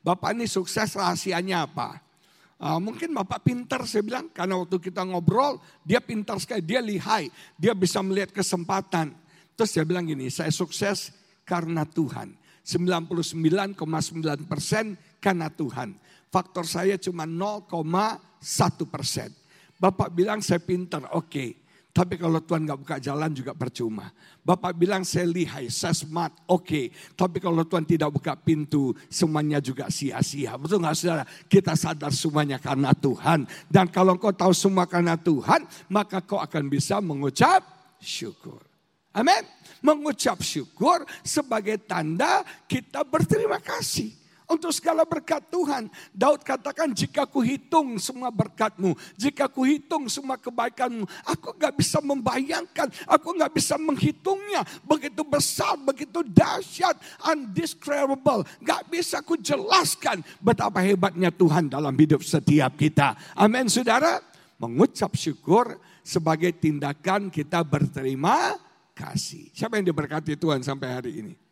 Bapak 0.04 0.36
ini 0.36 0.50
sukses 0.50 0.98
rahasianya 0.98 1.70
apa? 1.70 2.02
Uh, 2.64 2.80
mungkin 2.80 3.12
Bapak 3.12 3.44
pintar, 3.44 3.86
saya 3.86 4.02
bilang, 4.04 4.32
karena 4.34 4.58
waktu 4.60 4.80
kita 4.80 5.04
ngobrol, 5.06 5.60
dia 5.84 6.00
pintar 6.00 6.40
sekali, 6.40 6.64
dia 6.64 6.80
lihai, 6.80 7.30
dia 7.60 7.76
bisa 7.76 8.00
melihat 8.02 8.32
kesempatan. 8.32 9.14
Terus 9.54 9.70
dia 9.76 9.86
bilang 9.86 10.08
gini, 10.08 10.32
saya 10.34 10.50
sukses 10.50 11.14
karena 11.46 11.86
Tuhan. 11.86 12.34
99,9 12.64 13.84
persen 14.48 14.96
karena 15.20 15.52
Tuhan. 15.52 16.00
Faktor 16.34 16.66
saya 16.66 16.98
cuma 16.98 17.30
0,1 17.30 17.70
persen. 18.90 19.30
Bapak 19.78 20.10
bilang 20.10 20.42
saya 20.42 20.58
pintar, 20.58 21.06
oke. 21.14 21.30
Okay. 21.30 21.50
Tapi 21.94 22.18
kalau 22.18 22.42
Tuhan 22.42 22.66
gak 22.66 22.80
buka 22.82 22.98
jalan 22.98 23.30
juga 23.38 23.54
percuma. 23.54 24.10
Bapak 24.42 24.74
bilang 24.74 25.06
saya 25.06 25.30
lihai, 25.30 25.70
saya 25.70 25.94
smart, 25.94 26.34
oke. 26.50 26.66
Okay. 26.66 26.86
Tapi 27.14 27.38
kalau 27.38 27.62
Tuhan 27.62 27.86
tidak 27.86 28.10
buka 28.18 28.34
pintu, 28.34 28.98
semuanya 29.14 29.62
juga 29.62 29.94
sia-sia. 29.94 30.58
Betul 30.58 30.82
gak 30.82 30.98
saudara? 30.98 31.22
Kita 31.46 31.78
sadar 31.78 32.10
semuanya 32.10 32.58
karena 32.58 32.98
Tuhan. 32.98 33.46
Dan 33.70 33.94
kalau 33.94 34.18
kau 34.18 34.34
tahu 34.34 34.58
semua 34.58 34.90
karena 34.90 35.14
Tuhan, 35.14 35.70
maka 35.86 36.18
kau 36.26 36.42
akan 36.42 36.66
bisa 36.66 36.98
mengucap 36.98 37.62
syukur. 38.02 38.66
Amin. 39.14 39.46
Mengucap 39.86 40.42
syukur 40.42 41.06
sebagai 41.22 41.78
tanda 41.86 42.42
kita 42.66 43.06
berterima 43.06 43.62
kasih 43.62 44.23
untuk 44.48 44.72
segala 44.76 45.08
berkat 45.08 45.44
Tuhan. 45.48 45.88
Daud 46.12 46.44
katakan 46.44 46.92
jika 46.92 47.24
kuhitung 47.28 47.98
semua 48.00 48.30
berkatmu, 48.30 48.96
jika 49.16 49.48
kuhitung 49.48 50.08
semua 50.12 50.36
kebaikanmu, 50.40 51.06
aku 51.28 51.56
gak 51.56 51.74
bisa 51.78 52.00
membayangkan, 52.04 52.92
aku 53.08 53.36
gak 53.38 53.54
bisa 53.56 53.76
menghitungnya. 53.80 54.64
Begitu 54.84 55.22
besar, 55.24 55.80
begitu 55.80 56.24
dahsyat, 56.24 56.96
undescribable. 57.24 58.46
Gak 58.64 58.88
bisa 58.88 59.20
ku 59.24 59.40
jelaskan 59.40 60.22
betapa 60.40 60.84
hebatnya 60.84 61.32
Tuhan 61.34 61.72
dalam 61.72 61.94
hidup 61.96 62.24
setiap 62.24 62.76
kita. 62.76 63.16
Amin 63.36 63.68
saudara. 63.68 64.22
Mengucap 64.62 65.12
syukur 65.20 65.76
sebagai 66.06 66.56
tindakan 66.56 67.28
kita 67.28 67.64
berterima 67.68 68.56
kasih. 68.96 69.50
Siapa 69.52 69.76
yang 69.76 69.90
diberkati 69.92 70.38
Tuhan 70.40 70.62
sampai 70.64 70.88
hari 70.88 71.12
ini? 71.20 71.43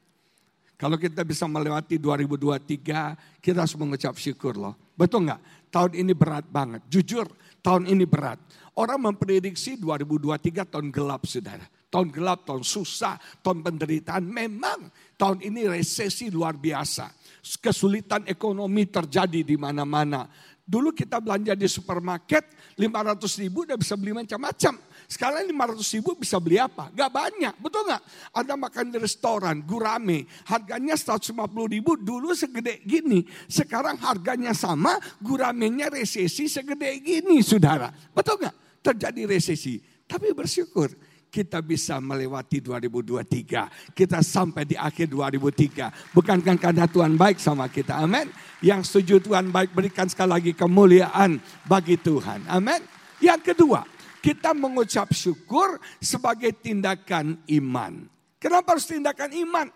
Kalau 0.82 0.98
kita 0.98 1.22
bisa 1.22 1.46
melewati 1.46 2.02
2023, 2.02 3.38
kita 3.38 3.58
harus 3.62 3.78
mengucap 3.78 4.18
syukur 4.18 4.58
loh. 4.58 4.74
Betul 4.98 5.30
nggak? 5.30 5.70
Tahun 5.70 5.94
ini 5.94 6.18
berat 6.18 6.50
banget. 6.50 6.82
Jujur, 6.90 7.30
tahun 7.62 7.86
ini 7.86 8.10
berat. 8.10 8.42
Orang 8.74 9.06
memprediksi 9.06 9.78
2023 9.78 10.66
tahun 10.66 10.90
gelap, 10.90 11.30
saudara. 11.30 11.70
Tahun 11.94 12.10
gelap, 12.10 12.50
tahun 12.50 12.66
susah, 12.66 13.22
tahun 13.46 13.62
penderitaan. 13.62 14.26
Memang 14.26 14.90
tahun 15.22 15.46
ini 15.46 15.70
resesi 15.70 16.34
luar 16.34 16.58
biasa. 16.58 17.14
Kesulitan 17.62 18.26
ekonomi 18.26 18.90
terjadi 18.90 19.46
di 19.46 19.62
mana-mana. 19.62 20.26
Dulu 20.72 20.96
kita 20.96 21.20
belanja 21.20 21.52
di 21.52 21.68
supermarket, 21.68 22.48
500 22.80 23.44
ribu 23.44 23.68
udah 23.68 23.76
bisa 23.76 24.00
beli 24.00 24.16
macam-macam. 24.16 24.80
Sekarang 25.04 25.44
500 25.44 25.84
ribu 26.00 26.16
bisa 26.16 26.40
beli 26.40 26.64
apa? 26.64 26.88
Gak 26.96 27.12
banyak, 27.12 27.60
betul 27.60 27.92
gak? 27.92 28.00
Ada 28.32 28.56
makan 28.56 28.88
di 28.88 28.98
restoran, 29.04 29.60
gurame. 29.68 30.24
Harganya 30.48 30.96
150 30.96 31.36
ribu 31.68 32.00
dulu 32.00 32.32
segede 32.32 32.80
gini. 32.88 33.28
Sekarang 33.52 34.00
harganya 34.00 34.56
sama, 34.56 34.96
guramenya 35.20 35.92
resesi 35.92 36.48
segede 36.48 37.04
gini 37.04 37.44
saudara. 37.44 37.92
Betul 38.16 38.40
gak? 38.48 38.56
Terjadi 38.80 39.28
resesi. 39.28 39.76
Tapi 40.08 40.32
bersyukur 40.32 40.88
kita 41.32 41.64
bisa 41.64 41.98
melewati 42.04 42.60
2023. 42.60 43.96
Kita 43.96 44.20
sampai 44.20 44.68
di 44.68 44.76
akhir 44.76 45.08
2003. 45.08 46.12
Bukankah 46.12 46.60
karena 46.60 46.86
Tuhan 46.86 47.16
baik 47.16 47.40
sama 47.40 47.72
kita. 47.72 48.04
Amin. 48.04 48.28
Yang 48.60 48.92
setuju 48.92 49.24
Tuhan 49.24 49.48
baik 49.50 49.72
berikan 49.72 50.12
sekali 50.12 50.36
lagi 50.36 50.52
kemuliaan 50.52 51.40
bagi 51.64 51.96
Tuhan. 51.96 52.46
Amin. 52.52 52.84
Yang 53.24 53.56
kedua, 53.56 53.88
kita 54.20 54.52
mengucap 54.52 55.16
syukur 55.16 55.80
sebagai 56.04 56.52
tindakan 56.52 57.40
iman. 57.48 58.06
Kenapa 58.36 58.76
harus 58.76 58.92
tindakan 58.92 59.32
iman? 59.32 59.68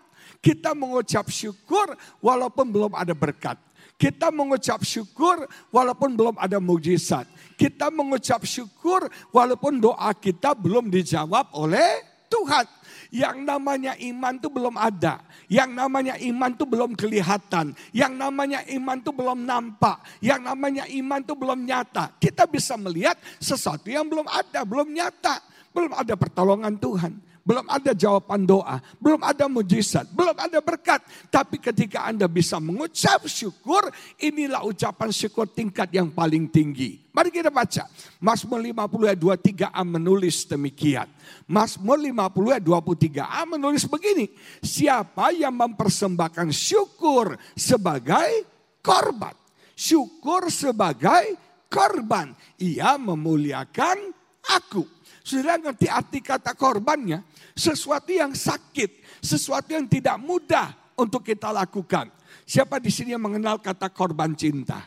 Kita 0.44 0.76
mengucap 0.76 1.32
syukur 1.32 1.96
walaupun 2.20 2.68
belum 2.68 2.92
ada 2.92 3.16
berkat. 3.16 3.56
Kita 3.96 4.28
mengucap 4.28 4.84
syukur 4.84 5.48
walaupun 5.72 6.12
belum 6.12 6.36
ada 6.36 6.60
mujizat. 6.60 7.24
Kita 7.56 7.88
mengucap 7.88 8.44
syukur 8.44 9.08
walaupun 9.32 9.80
doa 9.80 10.12
kita 10.12 10.52
belum 10.52 10.92
dijawab 10.92 11.56
oleh 11.56 12.04
Tuhan. 12.28 12.68
Yang 13.08 13.36
namanya 13.48 13.92
iman 13.96 14.34
itu 14.36 14.48
belum 14.52 14.76
ada. 14.76 15.24
Yang 15.48 15.70
namanya 15.72 16.14
iman 16.20 16.50
itu 16.52 16.64
belum 16.68 16.90
kelihatan. 16.92 17.72
Yang 17.96 18.12
namanya 18.12 18.60
iman 18.66 18.98
itu 19.00 19.10
belum 19.14 19.38
nampak. 19.46 20.04
Yang 20.20 20.40
namanya 20.52 20.84
iman 20.84 21.20
itu 21.24 21.32
belum 21.32 21.60
nyata. 21.64 22.12
Kita 22.20 22.44
bisa 22.44 22.76
melihat 22.76 23.16
sesuatu 23.40 23.88
yang 23.88 24.04
belum 24.04 24.26
ada, 24.28 24.60
belum 24.68 24.92
nyata. 24.92 25.40
Belum 25.72 25.92
ada 25.96 26.12
pertolongan 26.16 26.76
Tuhan 26.76 27.25
belum 27.46 27.62
ada 27.70 27.94
jawaban 27.94 28.42
doa, 28.42 28.82
belum 28.98 29.22
ada 29.22 29.46
mujizat, 29.46 30.10
belum 30.10 30.34
ada 30.34 30.58
berkat. 30.58 30.98
Tapi 31.30 31.62
ketika 31.62 32.02
Anda 32.02 32.26
bisa 32.26 32.58
mengucap 32.58 33.22
syukur, 33.30 33.86
inilah 34.18 34.66
ucapan 34.66 35.14
syukur 35.14 35.46
tingkat 35.46 35.94
yang 35.94 36.10
paling 36.10 36.50
tinggi. 36.50 37.06
Mari 37.14 37.30
kita 37.30 37.54
baca. 37.54 37.86
Mazmur 38.18 38.60
50 38.60 39.08
ayat 39.08 39.20
23a 39.22 39.82
menulis 39.86 40.42
demikian. 40.44 41.06
Mazmur 41.46 42.02
50 42.02 42.58
ayat 42.58 42.64
23a 42.66 43.40
menulis 43.46 43.86
begini. 43.86 44.26
Siapa 44.58 45.30
yang 45.30 45.54
mempersembahkan 45.54 46.50
syukur 46.50 47.38
sebagai 47.54 48.42
korban. 48.82 49.32
Syukur 49.72 50.50
sebagai 50.50 51.38
korban. 51.70 52.34
Ia 52.58 52.98
memuliakan 52.98 54.12
aku. 54.50 54.84
Sudah 55.26 55.58
ngerti 55.58 55.90
arti 55.90 56.22
kata 56.22 56.54
korbannya? 56.54 57.35
Sesuatu 57.56 58.12
yang 58.12 58.36
sakit, 58.36 59.24
sesuatu 59.24 59.72
yang 59.72 59.88
tidak 59.88 60.20
mudah 60.20 60.76
untuk 61.00 61.24
kita 61.24 61.48
lakukan. 61.48 62.12
Siapa 62.44 62.76
di 62.76 62.92
sini 62.92 63.16
yang 63.16 63.24
mengenal 63.24 63.64
kata 63.64 63.88
korban 63.88 64.36
cinta? 64.36 64.84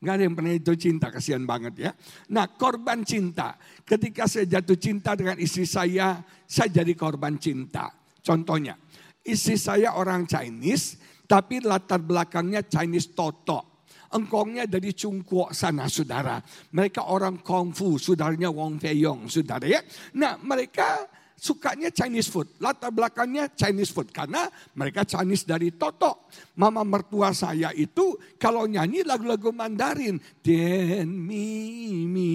Gak 0.00 0.16
ada 0.16 0.22
yang 0.24 0.32
pernah 0.32 0.56
itu 0.56 0.72
cinta, 0.80 1.12
kasihan 1.12 1.44
banget 1.44 1.74
ya. 1.76 1.90
Nah 2.32 2.48
korban 2.56 3.04
cinta, 3.04 3.54
ketika 3.84 4.24
saya 4.24 4.48
jatuh 4.48 4.74
cinta 4.80 5.12
dengan 5.12 5.36
istri 5.36 5.68
saya, 5.68 6.24
saya 6.48 6.82
jadi 6.82 6.96
korban 6.96 7.36
cinta. 7.36 7.92
Contohnya, 8.24 8.80
istri 9.22 9.60
saya 9.60 9.92
orang 9.94 10.24
Chinese, 10.24 10.96
tapi 11.28 11.60
latar 11.60 12.00
belakangnya 12.00 12.64
Chinese 12.64 13.12
Toto. 13.12 13.84
Engkongnya 14.10 14.66
dari 14.66 14.90
Cungkuok 14.90 15.54
sana, 15.54 15.86
saudara. 15.86 16.42
Mereka 16.74 17.06
orang 17.12 17.38
Kungfu, 17.44 17.94
saudaranya 17.94 18.50
Wong 18.50 18.82
Fei 18.82 19.04
Yong, 19.04 19.30
saudara 19.30 19.68
ya. 19.68 19.84
Nah 20.18 20.34
mereka 20.42 21.06
sukanya 21.40 21.88
Chinese 21.88 22.28
food. 22.28 22.52
Latar 22.60 22.92
belakangnya 22.92 23.48
Chinese 23.56 23.88
food. 23.88 24.12
Karena 24.12 24.44
mereka 24.76 25.08
Chinese 25.08 25.48
dari 25.48 25.72
Toto. 25.72 26.28
Mama 26.60 26.84
mertua 26.84 27.32
saya 27.32 27.72
itu 27.72 28.20
kalau 28.36 28.68
nyanyi 28.68 29.00
lagu-lagu 29.00 29.48
Mandarin. 29.48 30.20
Dian 30.44 31.08
mi 31.08 32.04
mi. 32.04 32.30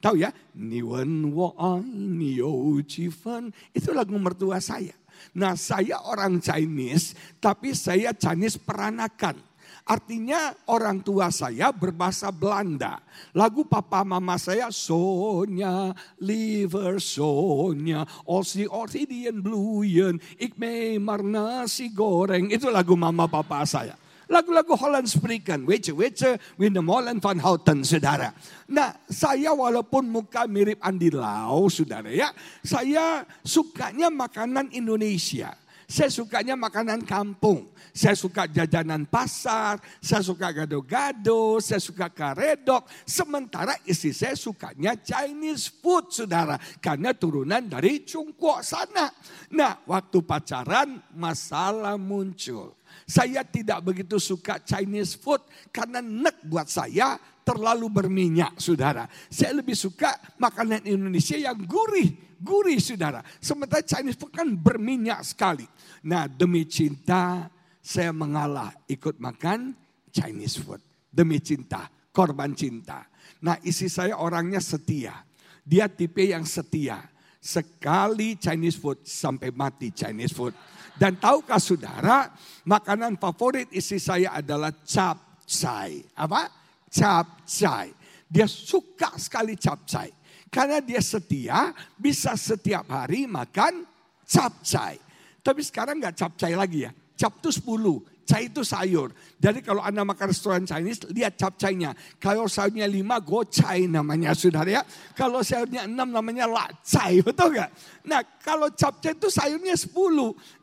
Tahu 0.00 0.16
ya? 0.16 0.32
Ni 0.56 0.80
wen 0.80 1.28
wo 1.28 1.52
ni 1.84 2.40
you 2.40 2.80
fan. 3.12 3.52
Itu 3.76 3.92
lagu 3.92 4.16
mertua 4.16 4.56
saya. 4.64 4.96
Nah 5.36 5.52
saya 5.60 6.00
orang 6.08 6.40
Chinese. 6.40 7.12
Tapi 7.36 7.76
saya 7.76 8.16
Chinese 8.16 8.56
peranakan. 8.56 9.49
Artinya 9.90 10.54
orang 10.70 11.02
tua 11.02 11.34
saya 11.34 11.74
berbahasa 11.74 12.30
Belanda. 12.30 13.02
Lagu 13.34 13.66
papa 13.66 14.06
mama 14.06 14.38
saya 14.38 14.70
Sonya, 14.70 15.90
liver 16.22 17.02
Sonya, 17.02 18.06
Osi 18.22 18.70
Orchidean 18.70 19.42
Blueyen, 19.42 20.22
Ik 20.38 20.54
me 20.54 20.94
nasi 21.26 21.90
goreng. 21.90 22.54
Itu 22.54 22.70
lagu 22.70 22.94
mama 22.94 23.26
papa 23.26 23.66
saya. 23.66 23.98
Lagu-lagu 24.30 24.78
Holland 24.78 25.10
Spreken, 25.10 25.66
Wece 25.66 25.90
Wece, 25.90 26.38
Molen 26.54 27.18
van 27.18 27.42
Houten, 27.42 27.82
saudara. 27.82 28.30
Nah, 28.70 28.94
saya 29.10 29.50
walaupun 29.50 30.06
muka 30.06 30.46
mirip 30.46 30.78
Andi 30.78 31.10
Lau, 31.10 31.66
saudara 31.66 32.14
ya, 32.14 32.30
saya 32.62 33.26
sukanya 33.42 34.06
makanan 34.06 34.70
Indonesia. 34.70 35.58
Saya 35.90 36.06
sukanya 36.06 36.54
makanan 36.54 37.02
kampung. 37.02 37.66
Saya 37.90 38.14
suka 38.14 38.46
jajanan 38.46 39.10
pasar, 39.10 39.82
saya 39.98 40.22
suka 40.22 40.54
gado-gado, 40.54 41.58
saya 41.58 41.82
suka 41.82 42.06
karedok. 42.06 42.86
Sementara 43.02 43.74
istri 43.82 44.14
saya 44.14 44.38
sukanya 44.38 44.94
Chinese 44.94 45.66
food, 45.66 46.14
saudara. 46.14 46.54
Karena 46.78 47.10
turunan 47.10 47.66
dari 47.66 48.06
Cungkuok 48.06 48.62
sana. 48.62 49.10
Nah, 49.50 49.82
waktu 49.82 50.22
pacaran 50.22 51.02
masalah 51.10 51.98
muncul. 51.98 52.78
Saya 53.02 53.42
tidak 53.42 53.82
begitu 53.82 54.22
suka 54.22 54.62
Chinese 54.62 55.18
food 55.18 55.42
karena 55.74 55.98
nek 55.98 56.46
buat 56.46 56.70
saya 56.70 57.18
terlalu 57.42 57.90
berminyak, 57.90 58.62
saudara. 58.62 59.10
Saya 59.26 59.58
lebih 59.58 59.74
suka 59.74 60.14
makanan 60.38 60.86
Indonesia 60.86 61.34
yang 61.34 61.58
gurih, 61.66 62.29
gurih, 62.40 62.80
saudara. 62.80 63.20
Sementara 63.38 63.84
Chinese 63.84 64.16
food 64.16 64.32
kan 64.32 64.48
berminyak 64.48 65.20
sekali. 65.22 65.68
Nah, 66.08 66.26
demi 66.26 66.64
cinta 66.64 67.52
saya 67.78 68.10
mengalah 68.10 68.72
ikut 68.88 69.20
makan 69.20 69.76
Chinese 70.10 70.58
food. 70.58 70.80
Demi 71.10 71.38
cinta, 71.38 71.86
korban 72.10 72.56
cinta. 72.56 73.06
Nah, 73.44 73.60
isi 73.62 73.86
saya 73.86 74.16
orangnya 74.16 74.58
setia. 74.58 75.22
Dia 75.62 75.86
tipe 75.86 76.24
yang 76.24 76.48
setia. 76.48 77.04
Sekali 77.40 78.36
Chinese 78.36 78.76
food 78.76 79.00
sampai 79.04 79.48
mati 79.52 79.92
Chinese 79.92 80.32
food. 80.36 80.52
Dan 81.00 81.16
tahukah 81.16 81.56
saudara, 81.56 82.28
makanan 82.68 83.16
favorit 83.16 83.72
isi 83.72 83.96
saya 83.96 84.36
adalah 84.36 84.72
capcay. 84.84 86.04
Apa? 86.12 86.60
capcay. 86.90 87.94
Dia 88.30 88.46
suka 88.50 89.14
sekali 89.16 89.54
capcay. 89.56 90.10
Karena 90.50 90.82
dia 90.82 90.98
setia, 90.98 91.70
bisa 91.94 92.34
setiap 92.34 92.90
hari 92.90 93.30
makan 93.30 93.86
capcay. 94.26 94.98
Tapi 95.40 95.62
sekarang 95.62 96.02
nggak 96.02 96.18
capcay 96.18 96.58
lagi 96.58 96.90
ya. 96.90 96.92
Cap 97.14 97.38
itu 97.38 97.54
10, 97.54 98.26
cai 98.26 98.50
itu 98.50 98.62
sayur. 98.66 99.14
Jadi 99.38 99.62
kalau 99.62 99.78
Anda 99.78 100.02
makan 100.02 100.34
restoran 100.34 100.66
Chinese, 100.66 101.06
lihat 101.14 101.38
capcaynya. 101.38 101.94
Kalau 102.18 102.50
sayurnya 102.50 102.90
5, 102.90 102.98
gocai 103.22 103.86
namanya 103.86 104.34
saudara 104.34 104.70
ya. 104.70 104.82
Kalau 105.14 105.42
sayurnya 105.42 105.86
6 105.86 105.94
namanya 105.96 106.50
lacai, 106.50 107.22
betul 107.26 107.54
nggak? 107.54 107.70
Nah 108.10 108.20
kalau 108.42 108.74
capcay 108.74 109.14
itu 109.14 109.30
sayurnya 109.30 109.78
10. 109.78 109.90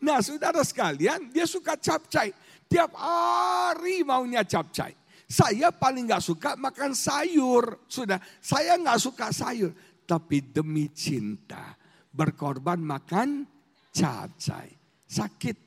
Nah 0.03 0.19
saudara 0.19 0.63
sekalian, 0.67 1.31
dia 1.31 1.47
suka 1.47 1.79
capcay. 1.79 2.35
Tiap 2.67 2.91
hari 2.99 4.03
maunya 4.03 4.43
capcay. 4.43 4.91
Saya 5.27 5.75
paling 5.75 6.07
gak 6.07 6.23
suka 6.23 6.55
makan 6.55 6.95
sayur. 6.95 7.83
Sudah, 7.91 8.15
saya 8.39 8.79
gak 8.79 8.99
suka 9.03 9.27
sayur. 9.35 9.75
Tapi 10.07 10.39
demi 10.39 10.87
cinta, 10.95 11.75
berkorban 12.15 12.79
makan 12.79 13.43
capcay. 13.91 14.71
Sakit, 15.03 15.57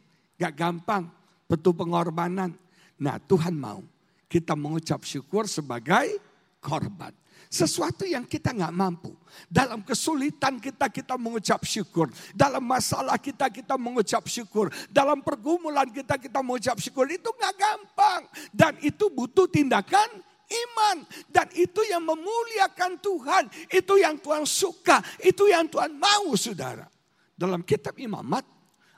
gak 0.41 0.57
gampang, 0.57 1.13
betul 1.45 1.77
pengorbanan. 1.77 2.57
Nah 3.05 3.21
Tuhan 3.21 3.53
mau 3.53 3.85
kita 4.33 4.57
mengucap 4.57 5.05
syukur 5.05 5.45
sebagai 5.45 6.17
korban. 6.65 7.20
Sesuatu 7.51 8.07
yang 8.07 8.23
kita 8.31 8.55
nggak 8.55 8.71
mampu. 8.71 9.11
Dalam 9.51 9.83
kesulitan 9.83 10.63
kita, 10.63 10.87
kita 10.87 11.19
mengucap 11.19 11.67
syukur. 11.67 12.07
Dalam 12.31 12.63
masalah 12.63 13.19
kita, 13.19 13.51
kita 13.51 13.75
mengucap 13.75 14.23
syukur. 14.31 14.71
Dalam 14.87 15.19
pergumulan 15.19 15.91
kita, 15.91 16.15
kita 16.15 16.47
mengucap 16.47 16.79
syukur. 16.79 17.11
Itu 17.11 17.35
nggak 17.35 17.55
gampang. 17.59 18.23
Dan 18.55 18.79
itu 18.79 19.11
butuh 19.11 19.51
tindakan 19.51 20.23
iman. 20.47 21.03
Dan 21.27 21.51
itu 21.59 21.83
yang 21.91 22.07
memuliakan 22.07 23.03
Tuhan. 23.03 23.45
Itu 23.67 23.99
yang 23.99 24.15
Tuhan 24.23 24.47
suka. 24.47 25.03
Itu 25.19 25.51
yang 25.51 25.67
Tuhan 25.67 25.91
mau 25.99 26.31
saudara. 26.39 26.87
Dalam 27.35 27.67
kitab 27.67 27.99
imamat 27.99 28.47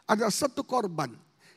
ada 0.05 0.29
satu 0.29 0.61
korban 0.61 1.09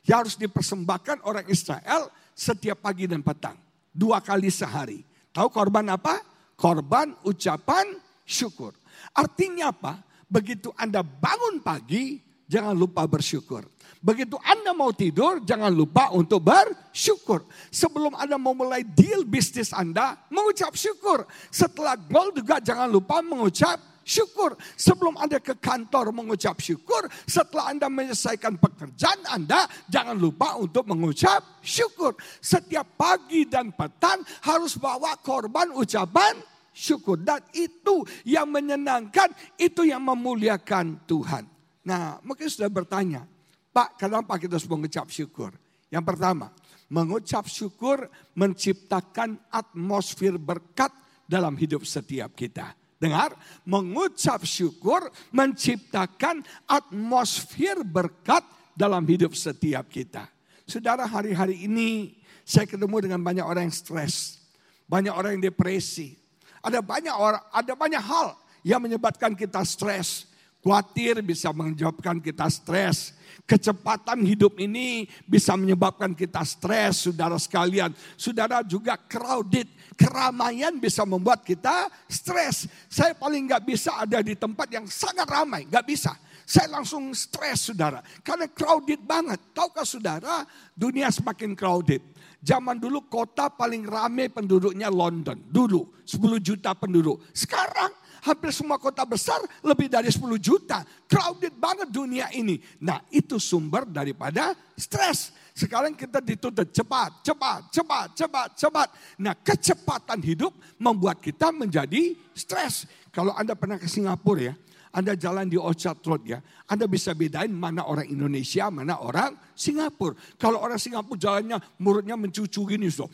yang 0.07 0.23
harus 0.23 0.39
dipersembahkan 0.39 1.27
orang 1.27 1.43
Israel 1.51 2.07
setiap 2.31 2.87
pagi 2.87 3.03
dan 3.03 3.19
petang. 3.19 3.59
Dua 3.91 4.23
kali 4.23 4.47
sehari. 4.47 5.03
Tahu 5.35 5.51
korban 5.51 5.91
apa? 5.91 6.34
Korban 6.57 7.13
ucapan 7.23 7.99
syukur. 8.25 8.73
Artinya 9.15 9.71
apa? 9.71 10.01
Begitu 10.25 10.73
Anda 10.75 11.05
bangun 11.05 11.61
pagi, 11.61 12.19
jangan 12.49 12.73
lupa 12.73 13.05
bersyukur. 13.05 13.63
Begitu 14.05 14.37
Anda 14.45 14.73
mau 14.73 14.93
tidur, 14.93 15.41
jangan 15.41 15.73
lupa 15.73 16.13
untuk 16.13 16.45
bersyukur. 16.45 17.45
Sebelum 17.73 18.13
Anda 18.13 18.37
mau 18.37 18.53
mulai 18.53 18.85
deal 18.85 19.25
bisnis 19.25 19.73
Anda, 19.73 20.13
mengucap 20.29 20.77
syukur. 20.77 21.25
Setelah 21.49 21.97
goal 21.97 22.29
juga 22.33 22.61
jangan 22.61 22.85
lupa 22.85 23.21
mengucap 23.25 23.81
syukur. 24.05 24.53
Sebelum 24.77 25.17
Anda 25.17 25.41
ke 25.41 25.57
kantor 25.57 26.13
mengucap 26.13 26.61
syukur, 26.61 27.09
setelah 27.25 27.73
Anda 27.73 27.89
menyelesaikan 27.89 28.61
pekerjaan 28.61 29.25
Anda, 29.25 29.65
jangan 29.89 30.15
lupa 30.15 30.55
untuk 30.61 30.85
mengucap 30.85 31.59
syukur. 31.65 32.13
Setiap 32.39 32.95
pagi 32.95 33.49
dan 33.49 33.73
petang 33.73 34.21
harus 34.45 34.77
bawa 34.77 35.17
korban 35.19 35.73
ucapan 35.73 36.37
syukur. 36.69 37.17
Dan 37.17 37.41
itu 37.57 38.05
yang 38.29 38.47
menyenangkan, 38.53 39.33
itu 39.57 39.89
yang 39.89 40.05
memuliakan 40.05 41.01
Tuhan. 41.09 41.49
Nah 41.89 42.21
mungkin 42.21 42.45
sudah 42.45 42.69
bertanya, 42.69 43.25
Pak 43.73 43.99
kenapa 43.99 44.37
kita 44.37 44.61
harus 44.61 44.69
mengucap 44.69 45.09
syukur? 45.09 45.51
Yang 45.89 46.05
pertama, 46.15 46.47
mengucap 46.87 47.49
syukur 47.49 48.07
menciptakan 48.37 49.41
atmosfer 49.49 50.37
berkat 50.37 50.93
dalam 51.25 51.57
hidup 51.57 51.81
setiap 51.83 52.31
kita. 52.37 52.84
Dengar, 53.05 53.37
mengucap 53.69 54.41
syukur 54.49 55.13
menciptakan 55.29 56.41
atmosfer 56.65 57.85
berkat 57.85 58.41
dalam 58.73 59.05
hidup 59.05 59.37
setiap 59.37 59.85
kita. 59.93 60.25
Saudara, 60.65 61.05
hari-hari 61.05 61.69
ini 61.69 62.17
saya 62.41 62.65
ketemu 62.65 63.05
dengan 63.05 63.21
banyak 63.21 63.45
orang 63.45 63.69
yang 63.69 63.77
stres, 63.77 64.41
banyak 64.89 65.13
orang 65.13 65.37
yang 65.37 65.53
depresi. 65.53 66.17
Ada 66.65 66.81
banyak 66.81 67.13
orang, 67.13 67.45
ada 67.53 67.73
banyak 67.77 68.01
hal 68.01 68.33
yang 68.65 68.81
menyebabkan 68.81 69.37
kita 69.37 69.61
stres. 69.61 70.25
Khawatir 70.65 71.21
bisa 71.21 71.53
menyebabkan 71.53 72.17
kita 72.17 72.49
stres. 72.49 73.13
Kecepatan 73.45 74.25
hidup 74.25 74.57
ini 74.57 75.05
bisa 75.29 75.53
menyebabkan 75.53 76.17
kita 76.17 76.41
stres, 76.41 77.05
saudara 77.05 77.37
sekalian. 77.37 77.93
Saudara 78.17 78.65
juga 78.65 78.97
crowded, 78.97 79.69
keramaian 79.95 80.75
bisa 80.77 81.07
membuat 81.07 81.41
kita 81.41 81.89
stres. 82.05 82.67
Saya 82.91 83.15
paling 83.15 83.47
nggak 83.47 83.63
bisa 83.63 83.95
ada 83.95 84.19
di 84.21 84.35
tempat 84.35 84.67
yang 84.69 84.85
sangat 84.85 85.25
ramai, 85.25 85.65
nggak 85.65 85.87
bisa. 85.87 86.13
Saya 86.45 86.77
langsung 86.77 87.09
stres 87.17 87.73
saudara, 87.73 88.05
karena 88.21 88.45
crowded 88.45 89.01
banget. 89.01 89.41
Tahukah 89.49 89.81
saudara, 89.81 90.45
dunia 90.77 91.09
semakin 91.09 91.57
crowded. 91.57 92.05
Zaman 92.45 92.77
dulu 92.77 93.09
kota 93.09 93.49
paling 93.49 93.81
ramai 93.89 94.29
penduduknya 94.29 94.93
London. 94.93 95.41
Dulu 95.49 96.05
10 96.05 96.37
juta 96.37 96.77
penduduk. 96.77 97.17
Sekarang 97.33 97.89
hampir 98.25 98.49
semua 98.49 98.81
kota 98.81 99.05
besar 99.05 99.37
lebih 99.61 99.85
dari 99.85 100.09
10 100.09 100.19
juta. 100.41 100.81
Crowded 101.05 101.53
banget 101.55 101.93
dunia 101.93 102.27
ini. 102.33 102.57
Nah 102.81 102.99
itu 103.13 103.37
sumber 103.37 103.85
daripada 103.85 104.57
stres. 104.73 105.29
Sekarang 105.53 105.93
kita 105.93 106.19
dituntut 106.19 106.73
cepat, 106.73 107.21
cepat, 107.23 107.61
cepat, 107.71 108.07
cepat, 108.17 108.47
cepat. 108.57 108.87
Nah 109.21 109.37
kecepatan 109.37 110.19
hidup 110.25 110.51
membuat 110.81 111.21
kita 111.21 111.53
menjadi 111.53 112.17
stres. 112.33 112.89
Kalau 113.13 113.31
Anda 113.37 113.55
pernah 113.55 113.79
ke 113.79 113.87
Singapura 113.87 114.51
ya, 114.51 114.55
anda 114.95 115.11
jalan 115.11 115.51
di 115.51 115.59
Orchard 115.59 115.99
Road 116.07 116.23
ya, 116.23 116.39
Anda 116.71 116.87
bisa 116.87 117.11
bedain 117.11 117.51
mana 117.51 117.83
orang 117.83 118.07
Indonesia, 118.07 118.71
mana 118.71 118.95
orang 119.03 119.35
Singapura. 119.51 120.15
Kalau 120.39 120.63
orang 120.63 120.79
Singapura 120.79 121.19
jalannya 121.19 121.59
mulutnya 121.83 122.15
mencucu 122.15 122.63
gini, 122.63 122.87
so 122.87 123.11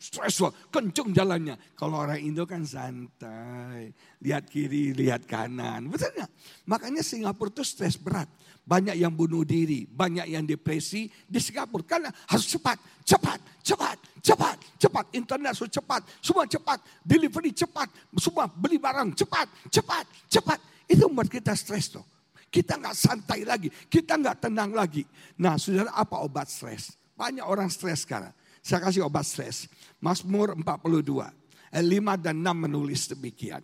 stres 0.00 0.40
loh, 0.40 0.56
kencung 0.72 1.12
jalannya. 1.12 1.60
Kalau 1.76 2.00
orang 2.00 2.16
Indo 2.24 2.48
kan 2.48 2.64
santai, 2.64 3.92
lihat 4.24 4.48
kiri, 4.48 4.96
lihat 4.96 5.28
kanan, 5.28 5.92
betul 5.92 6.08
nggak? 6.16 6.30
Makanya 6.64 7.04
Singapura 7.04 7.52
itu 7.52 7.60
stres 7.60 8.00
berat. 8.00 8.26
Banyak 8.64 8.96
yang 8.96 9.12
bunuh 9.12 9.44
diri, 9.44 9.84
banyak 9.84 10.32
yang 10.32 10.48
depresi 10.48 11.12
di 11.28 11.36
Singapura 11.36 11.84
karena 11.84 12.08
harus 12.32 12.48
cepat, 12.48 12.80
cepat, 13.04 13.38
cepat, 13.60 13.96
cepat, 14.24 14.56
cepat. 14.80 15.04
Internet 15.12 15.52
harus 15.52 15.68
cepat, 15.68 16.00
semua 16.24 16.48
cepat, 16.48 16.80
delivery 17.04 17.52
cepat, 17.52 17.92
semua 18.16 18.48
beli 18.48 18.80
barang 18.80 19.12
cepat, 19.12 19.46
cepat, 19.68 20.04
cepat. 20.32 20.58
Itu 20.88 21.12
membuat 21.12 21.28
kita 21.28 21.52
stres 21.52 21.92
tuh. 21.92 22.04
Kita 22.50 22.80
nggak 22.80 22.96
santai 22.96 23.44
lagi, 23.46 23.68
kita 23.68 24.16
nggak 24.16 24.48
tenang 24.48 24.72
lagi. 24.72 25.06
Nah, 25.38 25.54
saudara 25.54 25.92
apa 25.94 26.18
obat 26.24 26.50
stres? 26.50 26.98
Banyak 27.14 27.44
orang 27.46 27.68
stres 27.70 28.02
sekarang. 28.02 28.32
Saya 28.60 28.84
kasih 28.84 29.08
obat 29.08 29.24
stres. 29.24 29.66
Mazmur 30.00 30.56
42. 30.56 31.32
Ayat 31.70 31.86
5 31.86 32.24
dan 32.24 32.36
6 32.44 32.64
menulis 32.68 33.08
demikian. 33.08 33.62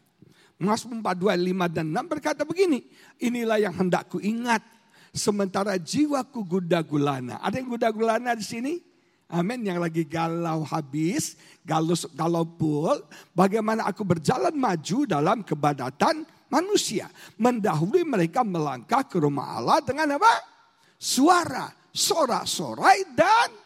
Mazmur 0.56 1.04
42 1.04 1.36
ayat 1.36 1.44
5 1.44 1.76
dan 1.76 1.86
6 1.92 2.12
berkata 2.12 2.42
begini. 2.48 2.80
Inilah 3.20 3.60
yang 3.60 3.76
hendak 3.76 4.08
ku 4.08 4.20
ingat. 4.20 4.64
Sementara 5.16 5.80
jiwaku 5.80 6.44
guda 6.44 6.84
gulana. 6.84 7.40
Ada 7.40 7.60
yang 7.60 7.72
guda 7.72 7.88
gulana 7.88 8.36
di 8.36 8.44
sini? 8.44 8.74
Amin. 9.32 9.64
Yang 9.64 9.78
lagi 9.80 10.02
galau 10.06 10.62
habis, 10.68 11.34
galau, 11.64 11.96
galau 12.12 12.44
pul. 12.44 13.00
Bagaimana 13.32 13.88
aku 13.88 14.04
berjalan 14.04 14.52
maju 14.52 14.98
dalam 15.08 15.40
kebadatan 15.42 16.22
manusia. 16.52 17.10
Mendahului 17.40 18.06
mereka 18.06 18.46
melangkah 18.46 19.02
ke 19.08 19.18
rumah 19.18 19.58
Allah 19.58 19.82
dengan 19.82 20.20
apa? 20.20 20.30
Suara, 20.96 21.68
sorak-sorai 21.90 23.12
dan 23.12 23.65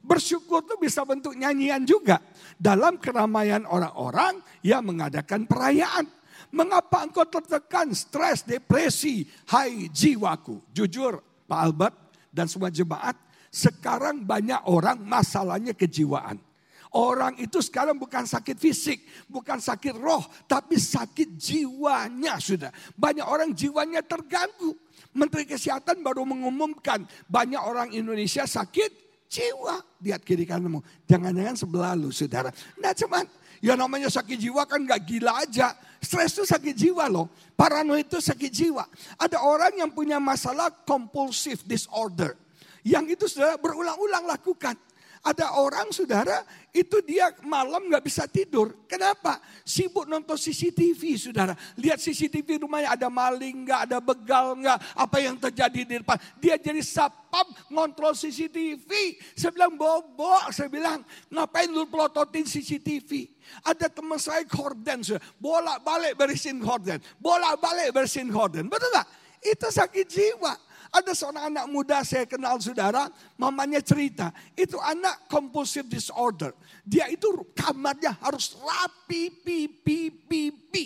Bersyukur 0.00 0.64
itu 0.64 0.74
bisa 0.80 1.04
bentuk 1.04 1.36
nyanyian 1.36 1.84
juga. 1.84 2.24
Dalam 2.56 2.96
keramaian 2.96 3.68
orang-orang 3.68 4.40
yang 4.64 4.84
mengadakan 4.84 5.44
perayaan. 5.44 6.08
Mengapa 6.50 7.06
engkau 7.06 7.28
tertekan, 7.30 7.94
stres, 7.94 8.42
depresi, 8.42 9.22
hai 9.54 9.86
jiwaku. 9.92 10.58
Jujur 10.74 11.22
Pak 11.46 11.60
Albert 11.62 11.94
dan 12.34 12.50
semua 12.50 12.74
jemaat, 12.74 13.14
sekarang 13.54 14.26
banyak 14.26 14.58
orang 14.66 14.98
masalahnya 14.98 15.76
kejiwaan. 15.76 16.42
Orang 16.90 17.38
itu 17.38 17.62
sekarang 17.62 17.94
bukan 17.94 18.26
sakit 18.26 18.58
fisik, 18.58 18.98
bukan 19.30 19.62
sakit 19.62 19.94
roh, 19.94 20.26
tapi 20.50 20.74
sakit 20.74 21.38
jiwanya 21.38 22.34
sudah. 22.42 22.74
Banyak 22.98 23.22
orang 23.22 23.54
jiwanya 23.54 24.02
terganggu. 24.02 24.74
Menteri 25.14 25.46
Kesehatan 25.46 26.02
baru 26.02 26.26
mengumumkan 26.26 27.06
banyak 27.30 27.62
orang 27.62 27.94
Indonesia 27.94 28.42
sakit 28.42 29.09
jiwa. 29.30 29.78
Lihat 30.02 30.26
kiri 30.26 30.42
kananmu. 30.42 30.82
Jangan-jangan 31.06 31.54
sebelah 31.54 31.94
lu 31.94 32.10
saudara. 32.10 32.50
Nah 32.82 32.90
cuman 32.90 33.24
ya 33.62 33.78
namanya 33.78 34.10
sakit 34.10 34.34
jiwa 34.34 34.66
kan 34.66 34.82
gak 34.82 35.06
gila 35.06 35.46
aja. 35.46 35.72
Stres 36.02 36.34
itu 36.34 36.42
sakit 36.42 36.74
jiwa 36.74 37.06
loh. 37.06 37.30
Paranoid 37.54 38.10
itu 38.10 38.18
sakit 38.18 38.50
jiwa. 38.50 38.82
Ada 39.14 39.38
orang 39.38 39.78
yang 39.78 39.94
punya 39.94 40.18
masalah 40.18 40.68
compulsive 40.82 41.62
disorder. 41.62 42.34
Yang 42.82 43.20
itu 43.20 43.24
sudah 43.38 43.60
berulang-ulang 43.60 44.26
lakukan. 44.26 44.74
Ada 45.20 45.52
orang 45.60 45.92
saudara 45.92 46.40
itu 46.72 47.04
dia 47.04 47.28
malam 47.44 47.92
nggak 47.92 48.00
bisa 48.08 48.24
tidur. 48.24 48.72
Kenapa? 48.88 49.36
Sibuk 49.68 50.08
nonton 50.08 50.32
CCTV 50.32 51.20
saudara. 51.20 51.52
Lihat 51.76 52.00
CCTV 52.00 52.64
rumahnya 52.64 52.96
ada 52.96 53.12
maling 53.12 53.68
nggak, 53.68 53.80
ada 53.84 53.98
begal 54.00 54.56
nggak, 54.56 54.80
apa 54.96 55.16
yang 55.20 55.36
terjadi 55.36 55.80
di 55.84 55.94
depan. 56.00 56.16
Dia 56.40 56.56
jadi 56.56 56.80
sapam 56.80 57.44
ngontrol 57.68 58.16
CCTV. 58.16 58.88
Saya 59.36 59.52
bilang 59.52 59.76
bobo, 59.76 60.40
saya 60.56 60.72
bilang 60.72 61.04
ngapain 61.28 61.68
lu 61.68 61.84
pelototin 61.84 62.48
CCTV. 62.48 63.28
Ada 63.60 63.92
teman 63.92 64.16
saya 64.16 64.40
korden, 64.48 65.04
bolak 65.36 65.84
balik 65.84 66.16
berisin 66.16 66.64
korden, 66.64 66.96
bolak 67.20 67.60
balik 67.60 67.92
berisin 67.92 68.32
korden. 68.32 68.72
Betul 68.72 68.88
nggak? 68.88 69.08
Itu 69.44 69.68
sakit 69.68 70.06
jiwa. 70.08 70.69
Ada 70.90 71.14
seorang 71.14 71.54
anak 71.54 71.66
muda 71.70 72.02
saya 72.02 72.26
kenal 72.26 72.58
saudara, 72.58 73.06
mamanya 73.38 73.78
cerita. 73.78 74.34
Itu 74.58 74.74
anak 74.82 75.30
compulsive 75.30 75.86
disorder. 75.86 76.50
Dia 76.82 77.06
itu 77.06 77.30
kamarnya 77.54 78.18
harus 78.18 78.58
rapi, 78.58 79.30
pipi, 79.30 80.10
pipi. 80.10 80.84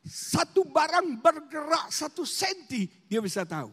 Satu 0.00 0.64
barang 0.64 1.20
bergerak 1.20 1.92
satu 1.92 2.24
senti, 2.24 2.88
dia 3.04 3.20
bisa 3.20 3.44
tahu. 3.44 3.68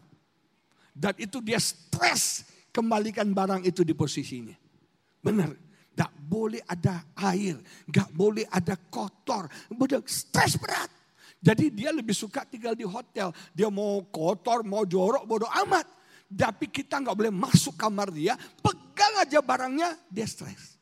Dan 0.92 1.16
itu 1.16 1.40
dia 1.40 1.56
stres 1.56 2.44
kembalikan 2.68 3.32
barang 3.32 3.64
itu 3.64 3.80
di 3.80 3.96
posisinya. 3.96 4.54
Benar. 5.24 5.56
Gak 5.98 6.14
boleh 6.30 6.62
ada 6.62 7.02
air, 7.26 7.58
gak 7.90 8.12
boleh 8.14 8.46
ada 8.52 8.76
kotor. 8.76 9.50
Benar, 9.66 10.04
stres 10.06 10.54
berat. 10.54 10.97
Jadi 11.38 11.70
dia 11.70 11.94
lebih 11.94 12.14
suka 12.14 12.42
tinggal 12.42 12.74
di 12.74 12.82
hotel. 12.82 13.30
Dia 13.54 13.70
mau 13.70 14.02
kotor, 14.10 14.66
mau 14.66 14.82
jorok, 14.82 15.22
bodoh 15.22 15.50
amat. 15.66 15.86
Tapi 16.28 16.68
kita 16.68 17.00
nggak 17.00 17.16
boleh 17.16 17.32
masuk 17.32 17.78
kamar 17.78 18.12
dia, 18.12 18.36
pegang 18.60 19.14
aja 19.22 19.40
barangnya, 19.40 19.96
dia 20.12 20.28
stres. 20.28 20.76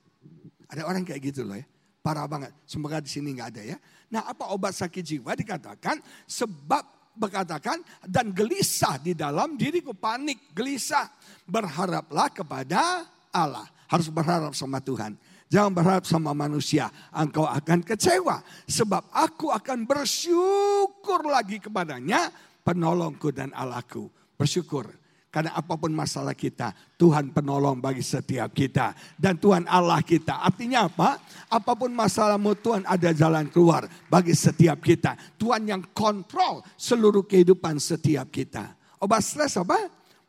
Ada 0.67 0.83
orang 0.83 1.07
kayak 1.07 1.23
gitu 1.23 1.47
loh 1.47 1.55
ya. 1.55 1.67
Parah 2.03 2.27
banget. 2.27 2.51
Semoga 2.67 2.99
di 2.99 3.11
sini 3.11 3.31
nggak 3.37 3.49
ada 3.55 3.63
ya. 3.63 3.79
Nah 4.11 4.27
apa 4.27 4.51
obat 4.51 4.75
sakit 4.75 5.03
jiwa 5.03 5.35
dikatakan 5.39 5.99
sebab 6.27 6.83
berkatakan 7.17 7.81
dan 8.05 8.31
gelisah 8.31 9.01
di 9.01 9.17
dalam 9.17 9.57
diriku 9.57 9.97
panik 9.97 10.53
gelisah 10.53 11.09
berharaplah 11.49 12.29
kepada 12.29 13.09
Allah 13.33 13.65
harus 13.89 14.13
berharap 14.13 14.53
sama 14.53 14.79
Tuhan 14.85 15.17
Jangan 15.47 15.71
berharap 15.71 16.05
sama 16.11 16.35
manusia, 16.35 16.91
engkau 17.15 17.47
akan 17.47 17.87
kecewa. 17.87 18.43
Sebab 18.67 19.15
aku 19.15 19.55
akan 19.55 19.87
bersyukur 19.87 21.23
lagi 21.31 21.63
kepadanya, 21.63 22.35
penolongku 22.67 23.31
dan 23.31 23.55
Allahku. 23.55 24.11
Bersyukur. 24.35 24.91
Karena 25.31 25.53
apa 25.53 25.77
pun 25.77 25.93
masalah 25.93 26.33
kita, 26.33 26.73
Tuhan 26.97 27.29
penolong 27.29 27.77
bagi 27.77 28.01
setiap 28.01 28.57
kita. 28.57 28.97
Dan 29.21 29.37
Tuhan 29.37 29.69
Allah 29.69 30.01
kita. 30.01 30.41
Artinya 30.41 30.89
apa? 30.89 31.21
Apa 31.53 31.77
pun 31.77 31.93
masalahmu, 31.93 32.57
Tuhan 32.57 32.89
ada 32.89 33.13
jalan 33.13 33.47
keluar 33.53 33.85
bagi 34.09 34.33
setiap 34.33 34.81
kita. 34.81 35.13
Tuhan 35.37 35.69
yang 35.69 35.85
kontrol 35.93 36.65
seluruh 36.81 37.23
kehidupan 37.29 37.77
setiap 37.77 38.33
kita. 38.33 38.73
Obat 38.97 39.23
stres 39.23 39.61
apa? 39.61 39.77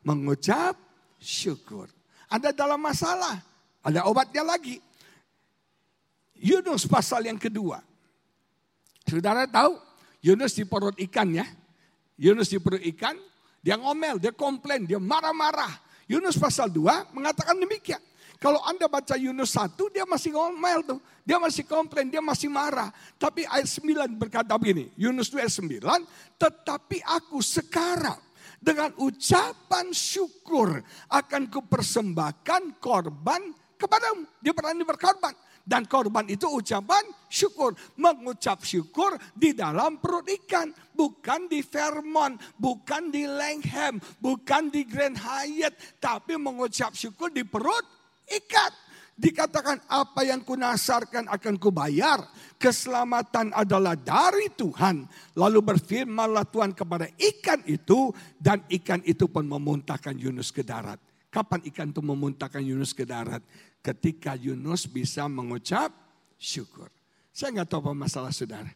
Mengucap 0.04 0.76
syukur. 1.18 1.88
Ada 2.28 2.52
dalam 2.52 2.84
masalah, 2.84 3.40
ada 3.80 4.04
obatnya 4.12 4.44
lagi. 4.44 4.84
Yunus 6.42 6.86
pasal 6.86 7.26
yang 7.26 7.40
kedua. 7.40 7.82
Saudara 9.08 9.48
tahu 9.48 9.80
Yunus 10.22 10.58
di 10.58 10.68
perut 10.68 10.98
ikan 10.98 11.30
ya. 11.32 11.48
Yunus 12.18 12.50
di 12.50 12.58
perut 12.58 12.82
ikan, 12.82 13.14
dia 13.62 13.78
ngomel, 13.78 14.18
dia 14.18 14.34
komplain, 14.34 14.90
dia 14.90 14.98
marah-marah. 14.98 15.70
Yunus 16.10 16.40
pasal 16.40 16.74
2 16.74 17.14
mengatakan 17.14 17.56
demikian. 17.60 18.02
Kalau 18.38 18.62
Anda 18.66 18.86
baca 18.86 19.18
Yunus 19.18 19.58
1, 19.58 19.74
dia 19.90 20.06
masih 20.06 20.34
ngomel 20.34 20.86
tuh. 20.86 21.00
Dia 21.26 21.42
masih 21.42 21.66
komplain, 21.66 22.10
dia 22.10 22.22
masih 22.22 22.50
marah. 22.54 22.94
Tapi 23.18 23.46
ayat 23.50 23.66
9 23.66 24.14
berkata 24.14 24.54
begini, 24.58 24.94
Yunus 24.94 25.34
2 25.34 25.42
ayat 25.42 25.56
9, 25.58 26.38
tetapi 26.38 27.02
aku 27.02 27.42
sekarang 27.42 28.18
dengan 28.62 28.94
ucapan 29.02 29.90
syukur 29.94 30.82
akan 31.10 31.50
kupersembahkan 31.50 32.78
korban 32.78 33.42
kepadamu. 33.78 34.26
Dia 34.42 34.54
berani 34.54 34.86
berkorban. 34.86 35.34
Dan 35.68 35.84
korban 35.84 36.24
itu 36.32 36.48
ucapan 36.48 37.04
syukur. 37.28 37.76
Mengucap 38.00 38.64
syukur 38.64 39.20
di 39.36 39.52
dalam 39.52 40.00
perut 40.00 40.24
ikan. 40.24 40.72
Bukan 40.96 41.52
di 41.52 41.60
Vermont, 41.60 42.40
bukan 42.56 43.12
di 43.12 43.28
Langham, 43.28 44.00
bukan 44.24 44.72
di 44.72 44.88
Grand 44.88 45.20
Hyatt. 45.20 46.00
Tapi 46.00 46.40
mengucap 46.40 46.96
syukur 46.96 47.36
di 47.36 47.44
perut 47.44 47.84
ikan. 48.32 48.72
Dikatakan 49.18 49.82
apa 49.92 50.24
yang 50.24 50.46
kunasarkan 50.46 51.28
akan 51.28 51.60
kubayar. 51.60 52.22
Keselamatan 52.56 53.52
adalah 53.52 54.00
dari 54.00 54.48
Tuhan. 54.56 55.04
Lalu 55.36 55.60
berfirmanlah 55.68 56.48
Tuhan 56.48 56.72
kepada 56.72 57.12
ikan 57.12 57.60
itu. 57.68 58.16
Dan 58.40 58.64
ikan 58.72 59.04
itu 59.04 59.28
pun 59.28 59.44
memuntahkan 59.44 60.16
Yunus 60.16 60.54
ke 60.56 60.64
darat. 60.64 61.07
Kapan 61.28 61.60
ikan 61.70 61.92
itu 61.92 62.00
memuntahkan 62.00 62.64
Yunus 62.64 62.96
ke 62.96 63.04
darat? 63.04 63.44
ketika 63.88 64.36
Yunus 64.36 64.84
bisa 64.84 65.32
mengucap 65.32 65.96
syukur. 66.36 66.92
Saya 67.32 67.62
nggak 67.62 67.70
tahu 67.72 67.80
apa 67.88 67.94
masalah 67.96 68.32
saudara. 68.36 68.68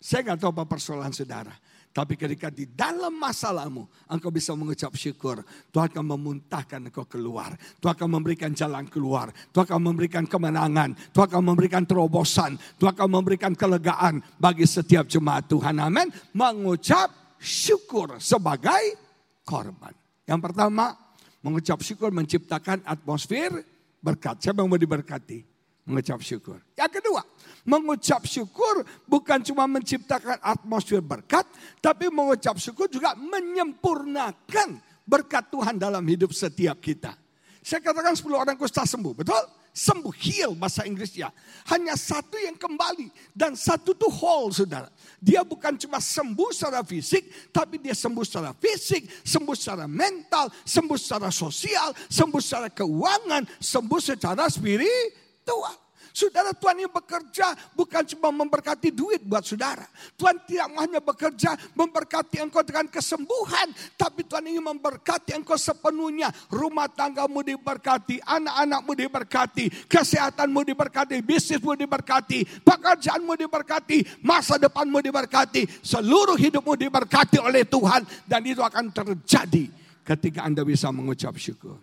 Saya 0.00 0.32
nggak 0.32 0.38
tahu 0.40 0.50
apa 0.56 0.64
persoalan 0.64 1.12
saudara. 1.12 1.52
Tapi 1.94 2.18
ketika 2.18 2.50
di 2.50 2.66
dalam 2.66 3.14
masalahmu 3.14 3.86
engkau 4.10 4.32
bisa 4.32 4.50
mengucap 4.56 4.90
syukur. 4.98 5.46
Tuhan 5.70 5.94
akan 5.94 6.06
memuntahkan 6.16 6.80
engkau 6.90 7.06
keluar. 7.06 7.54
Tuhan 7.78 7.94
akan 7.94 8.10
memberikan 8.18 8.50
jalan 8.50 8.88
keluar. 8.90 9.30
Tuhan 9.54 9.68
akan 9.68 9.82
memberikan 9.94 10.24
kemenangan. 10.26 10.96
Tuhan 11.14 11.26
akan 11.30 11.44
memberikan 11.54 11.82
terobosan. 11.86 12.58
Tuhan 12.82 12.98
akan 12.98 13.10
memberikan 13.10 13.52
kelegaan 13.54 14.18
bagi 14.42 14.66
setiap 14.66 15.06
jemaat 15.06 15.46
Tuhan. 15.46 15.78
Amin. 15.78 16.10
Mengucap 16.34 17.38
syukur 17.38 18.18
sebagai 18.18 18.98
korban. 19.46 19.94
Yang 20.26 20.40
pertama, 20.50 21.03
mengucap 21.44 21.84
syukur 21.84 22.08
menciptakan 22.08 22.80
atmosfer 22.88 23.60
berkat. 24.00 24.40
Siapa 24.40 24.64
yang 24.64 24.72
mau 24.72 24.80
diberkati? 24.80 25.44
Mengucap 25.84 26.24
syukur. 26.24 26.64
Yang 26.72 27.04
kedua, 27.04 27.20
mengucap 27.68 28.24
syukur 28.24 28.80
bukan 29.04 29.44
cuma 29.44 29.68
menciptakan 29.68 30.40
atmosfer 30.40 31.04
berkat, 31.04 31.44
tapi 31.84 32.08
mengucap 32.08 32.56
syukur 32.56 32.88
juga 32.88 33.12
menyempurnakan 33.12 34.80
berkat 35.04 35.52
Tuhan 35.52 35.76
dalam 35.76 36.00
hidup 36.08 36.32
setiap 36.32 36.80
kita. 36.80 37.12
Saya 37.60 37.84
katakan 37.84 38.16
10 38.16 38.32
orang 38.32 38.56
kusta 38.56 38.88
sembuh, 38.88 39.12
betul? 39.12 39.44
Sembuh, 39.74 40.14
heal 40.22 40.54
bahasa 40.54 40.86
Inggrisnya. 40.86 41.34
Hanya 41.66 41.98
satu 41.98 42.38
yang 42.38 42.54
kembali 42.54 43.10
dan 43.34 43.58
satu 43.58 43.90
tuh 43.90 44.06
whole 44.06 44.54
saudara. 44.54 44.86
Dia 45.18 45.42
bukan 45.42 45.74
cuma 45.74 45.98
sembuh 45.98 46.54
secara 46.54 46.86
fisik, 46.86 47.50
tapi 47.50 47.82
dia 47.82 47.90
sembuh 47.90 48.22
secara 48.22 48.54
fisik, 48.54 49.10
sembuh 49.26 49.56
secara 49.58 49.90
mental, 49.90 50.46
sembuh 50.62 50.94
secara 50.94 51.26
sosial, 51.34 51.90
sembuh 52.06 52.38
secara 52.38 52.70
keuangan, 52.70 53.42
sembuh 53.58 53.98
secara 53.98 54.46
spiritual. 54.46 55.83
Saudara 56.14 56.54
Tuhan 56.54 56.78
yang 56.78 56.94
bekerja 56.94 57.74
bukan 57.74 58.06
cuma 58.06 58.30
memberkati 58.30 58.94
duit 58.94 59.18
buat 59.26 59.42
saudara. 59.42 59.82
Tuhan 60.14 60.38
tidak 60.46 60.70
hanya 60.78 61.02
bekerja 61.02 61.58
memberkati 61.74 62.38
engkau 62.38 62.62
dengan 62.62 62.86
kesembuhan. 62.86 63.74
Tapi 63.98 64.22
Tuhan 64.22 64.46
ingin 64.46 64.62
memberkati 64.62 65.34
engkau 65.34 65.58
sepenuhnya. 65.58 66.30
Rumah 66.54 66.86
tanggamu 66.86 67.42
diberkati, 67.42 68.22
anak-anakmu 68.22 68.94
diberkati, 68.94 69.90
kesehatanmu 69.90 70.62
diberkati, 70.62 71.18
bisnismu 71.18 71.74
diberkati, 71.74 72.46
pekerjaanmu 72.62 73.34
diberkati, 73.34 74.22
masa 74.22 74.54
depanmu 74.54 75.02
diberkati. 75.02 75.66
Seluruh 75.82 76.38
hidupmu 76.38 76.78
diberkati 76.78 77.42
oleh 77.42 77.66
Tuhan. 77.66 78.06
Dan 78.22 78.46
itu 78.46 78.62
akan 78.62 78.94
terjadi 78.94 79.66
ketika 80.06 80.46
Anda 80.46 80.62
bisa 80.62 80.94
mengucap 80.94 81.34
syukur. 81.42 81.74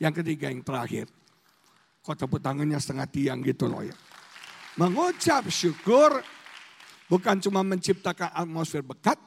Yang 0.00 0.24
ketiga 0.24 0.48
yang 0.48 0.64
terakhir. 0.64 1.12
Kok 2.06 2.14
tepuk 2.14 2.38
tangannya 2.38 2.78
setengah 2.78 3.10
tiang 3.10 3.42
gitu 3.42 3.66
loh 3.66 3.82
ya. 3.82 3.90
Mengucap 4.78 5.50
syukur 5.50 6.22
bukan 7.10 7.42
cuma 7.42 7.66
menciptakan 7.66 8.30
atmosfer 8.30 8.86
berkat, 8.86 9.18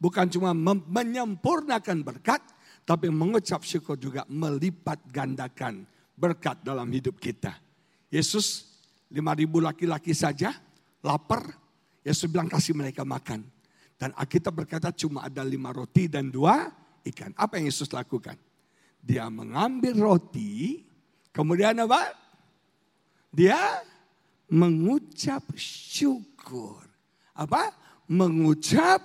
bukan 0.00 0.32
cuma 0.32 0.56
menyempurnakan 0.88 2.00
berkat, 2.00 2.40
tapi 2.88 3.12
mengucap 3.12 3.60
syukur 3.68 4.00
juga 4.00 4.24
melipat 4.32 5.04
gandakan 5.12 5.84
berkat 6.16 6.64
dalam 6.64 6.88
hidup 6.88 7.20
kita. 7.20 7.52
Yesus 8.08 8.64
lima 9.12 9.36
ribu 9.36 9.60
laki-laki 9.60 10.16
saja 10.16 10.56
lapar, 11.04 11.52
Yesus 12.00 12.32
bilang 12.32 12.48
kasih 12.48 12.72
mereka 12.72 13.04
makan. 13.04 13.44
Dan 14.00 14.16
kita 14.24 14.48
berkata 14.48 14.88
cuma 14.96 15.28
ada 15.28 15.44
lima 15.44 15.68
roti 15.68 16.08
dan 16.08 16.32
dua 16.32 16.64
ikan. 17.12 17.36
Apa 17.36 17.60
yang 17.60 17.68
Yesus 17.68 17.92
lakukan? 17.92 18.40
Dia 19.04 19.28
mengambil 19.28 20.00
roti, 20.00 20.80
kemudian 21.34 21.76
apa? 21.84 22.21
Dia 23.32 23.80
mengucap 24.52 25.40
syukur. 25.56 26.84
Apa? 27.32 27.72
Mengucap 28.04 29.00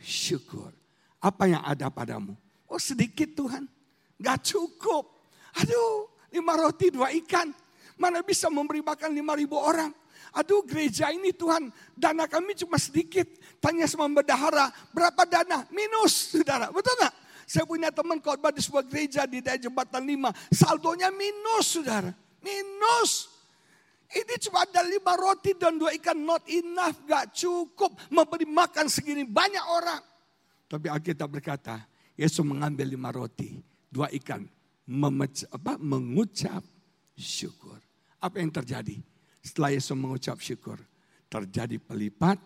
syukur. 0.00 0.72
Apa 1.20 1.44
yang 1.44 1.60
ada 1.60 1.92
padamu? 1.92 2.32
Oh 2.64 2.80
sedikit 2.80 3.36
Tuhan. 3.36 3.68
Gak 4.16 4.48
cukup. 4.48 5.12
Aduh 5.60 6.08
lima 6.32 6.56
roti 6.56 6.88
dua 6.88 7.12
ikan. 7.20 7.52
Mana 8.00 8.24
bisa 8.24 8.48
memberi 8.48 8.80
makan 8.80 9.12
lima 9.12 9.36
ribu 9.36 9.60
orang. 9.60 9.92
Aduh 10.32 10.64
gereja 10.64 11.12
ini 11.12 11.36
Tuhan 11.36 11.68
dana 11.92 12.24
kami 12.24 12.56
cuma 12.56 12.80
sedikit. 12.80 13.28
Tanya 13.60 13.84
sama 13.84 14.08
bendahara 14.08 14.72
berapa 14.96 15.28
dana? 15.28 15.68
Minus 15.68 16.32
saudara. 16.32 16.72
Betul 16.72 16.96
gak? 16.96 17.12
Saya 17.44 17.68
punya 17.68 17.92
teman 17.92 18.18
khotbah 18.24 18.50
di 18.50 18.64
sebuah 18.64 18.88
gereja 18.88 19.28
di 19.28 19.44
daerah 19.44 19.60
jembatan 19.60 20.02
lima. 20.02 20.32
Saldonya 20.48 21.12
minus 21.12 21.76
saudara. 21.76 22.10
Minus. 22.40 23.35
Ini 24.06 24.34
cuma 24.38 24.62
ada 24.62 24.86
lima 24.86 25.18
roti 25.18 25.58
dan 25.58 25.82
dua 25.82 25.90
ikan, 25.98 26.22
not 26.22 26.46
enough, 26.46 27.02
gak 27.10 27.34
cukup 27.34 27.90
memberi 28.14 28.46
makan 28.46 28.86
segini 28.86 29.26
banyak 29.26 29.66
orang. 29.66 30.02
Tapi 30.70 30.86
Alkitab 30.86 31.26
berkata, 31.26 31.82
Yesus 32.14 32.46
mengambil 32.46 32.86
lima 32.86 33.10
roti, 33.10 33.58
dua 33.90 34.06
ikan, 34.14 34.46
memecah, 34.86 35.50
apa, 35.50 35.74
mengucap 35.82 36.62
syukur. 37.18 37.82
Apa 38.22 38.38
yang 38.38 38.54
terjadi? 38.54 38.94
Setelah 39.42 39.74
Yesus 39.74 39.94
mengucap 39.98 40.38
syukur, 40.38 40.78
terjadi 41.26 41.78
pelipat 41.82 42.38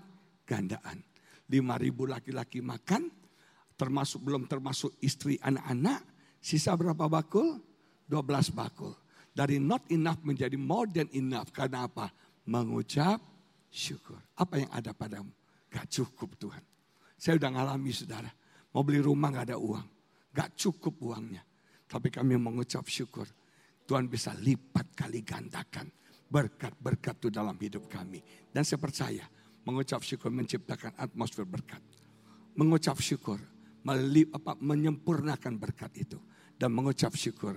gandaan. 0.48 1.04
Lima 1.50 1.76
ribu 1.76 2.08
laki-laki 2.08 2.64
makan, 2.64 3.12
termasuk 3.76 4.24
belum 4.24 4.48
termasuk 4.48 4.96
istri 5.04 5.36
anak-anak, 5.44 6.00
sisa 6.40 6.72
berapa 6.72 7.04
bakul? 7.04 7.60
Dua 8.08 8.24
belas 8.24 8.50
bakul. 8.50 8.90
Dari 9.40 9.56
not 9.56 9.88
enough 9.88 10.20
menjadi 10.20 10.60
more 10.60 10.84
than 10.92 11.08
enough. 11.16 11.48
Karena 11.48 11.88
apa? 11.88 12.12
Mengucap 12.44 13.16
syukur. 13.72 14.20
Apa 14.36 14.60
yang 14.60 14.68
ada 14.68 14.92
padamu? 14.92 15.32
Gak 15.72 15.88
cukup 15.88 16.36
Tuhan. 16.36 16.60
Saya 17.16 17.40
udah 17.40 17.48
ngalami 17.56 17.88
saudara. 17.88 18.28
Mau 18.76 18.84
beli 18.84 19.00
rumah 19.00 19.32
gak 19.32 19.48
ada 19.48 19.56
uang. 19.56 19.88
Gak 20.36 20.60
cukup 20.60 21.00
uangnya. 21.00 21.40
Tapi 21.88 22.12
kami 22.12 22.36
mengucap 22.36 22.84
syukur. 22.84 23.24
Tuhan 23.88 24.12
bisa 24.12 24.36
lipat 24.36 24.92
kali 24.92 25.24
gandakan. 25.24 25.88
Berkat-berkat 26.28 27.24
itu 27.24 27.32
dalam 27.32 27.56
hidup 27.56 27.88
kami. 27.88 28.20
Dan 28.52 28.60
saya 28.60 28.76
percaya 28.76 29.24
mengucap 29.64 30.04
syukur 30.04 30.28
menciptakan 30.28 30.92
atmosfer 31.00 31.48
berkat. 31.48 31.80
Mengucap 32.60 33.00
syukur 33.00 33.40
melip, 33.84 34.28
apa, 34.36 34.56
menyempurnakan 34.60 35.56
berkat 35.56 35.96
itu. 35.96 36.20
Dan 36.60 36.76
mengucap 36.76 37.16
syukur 37.16 37.56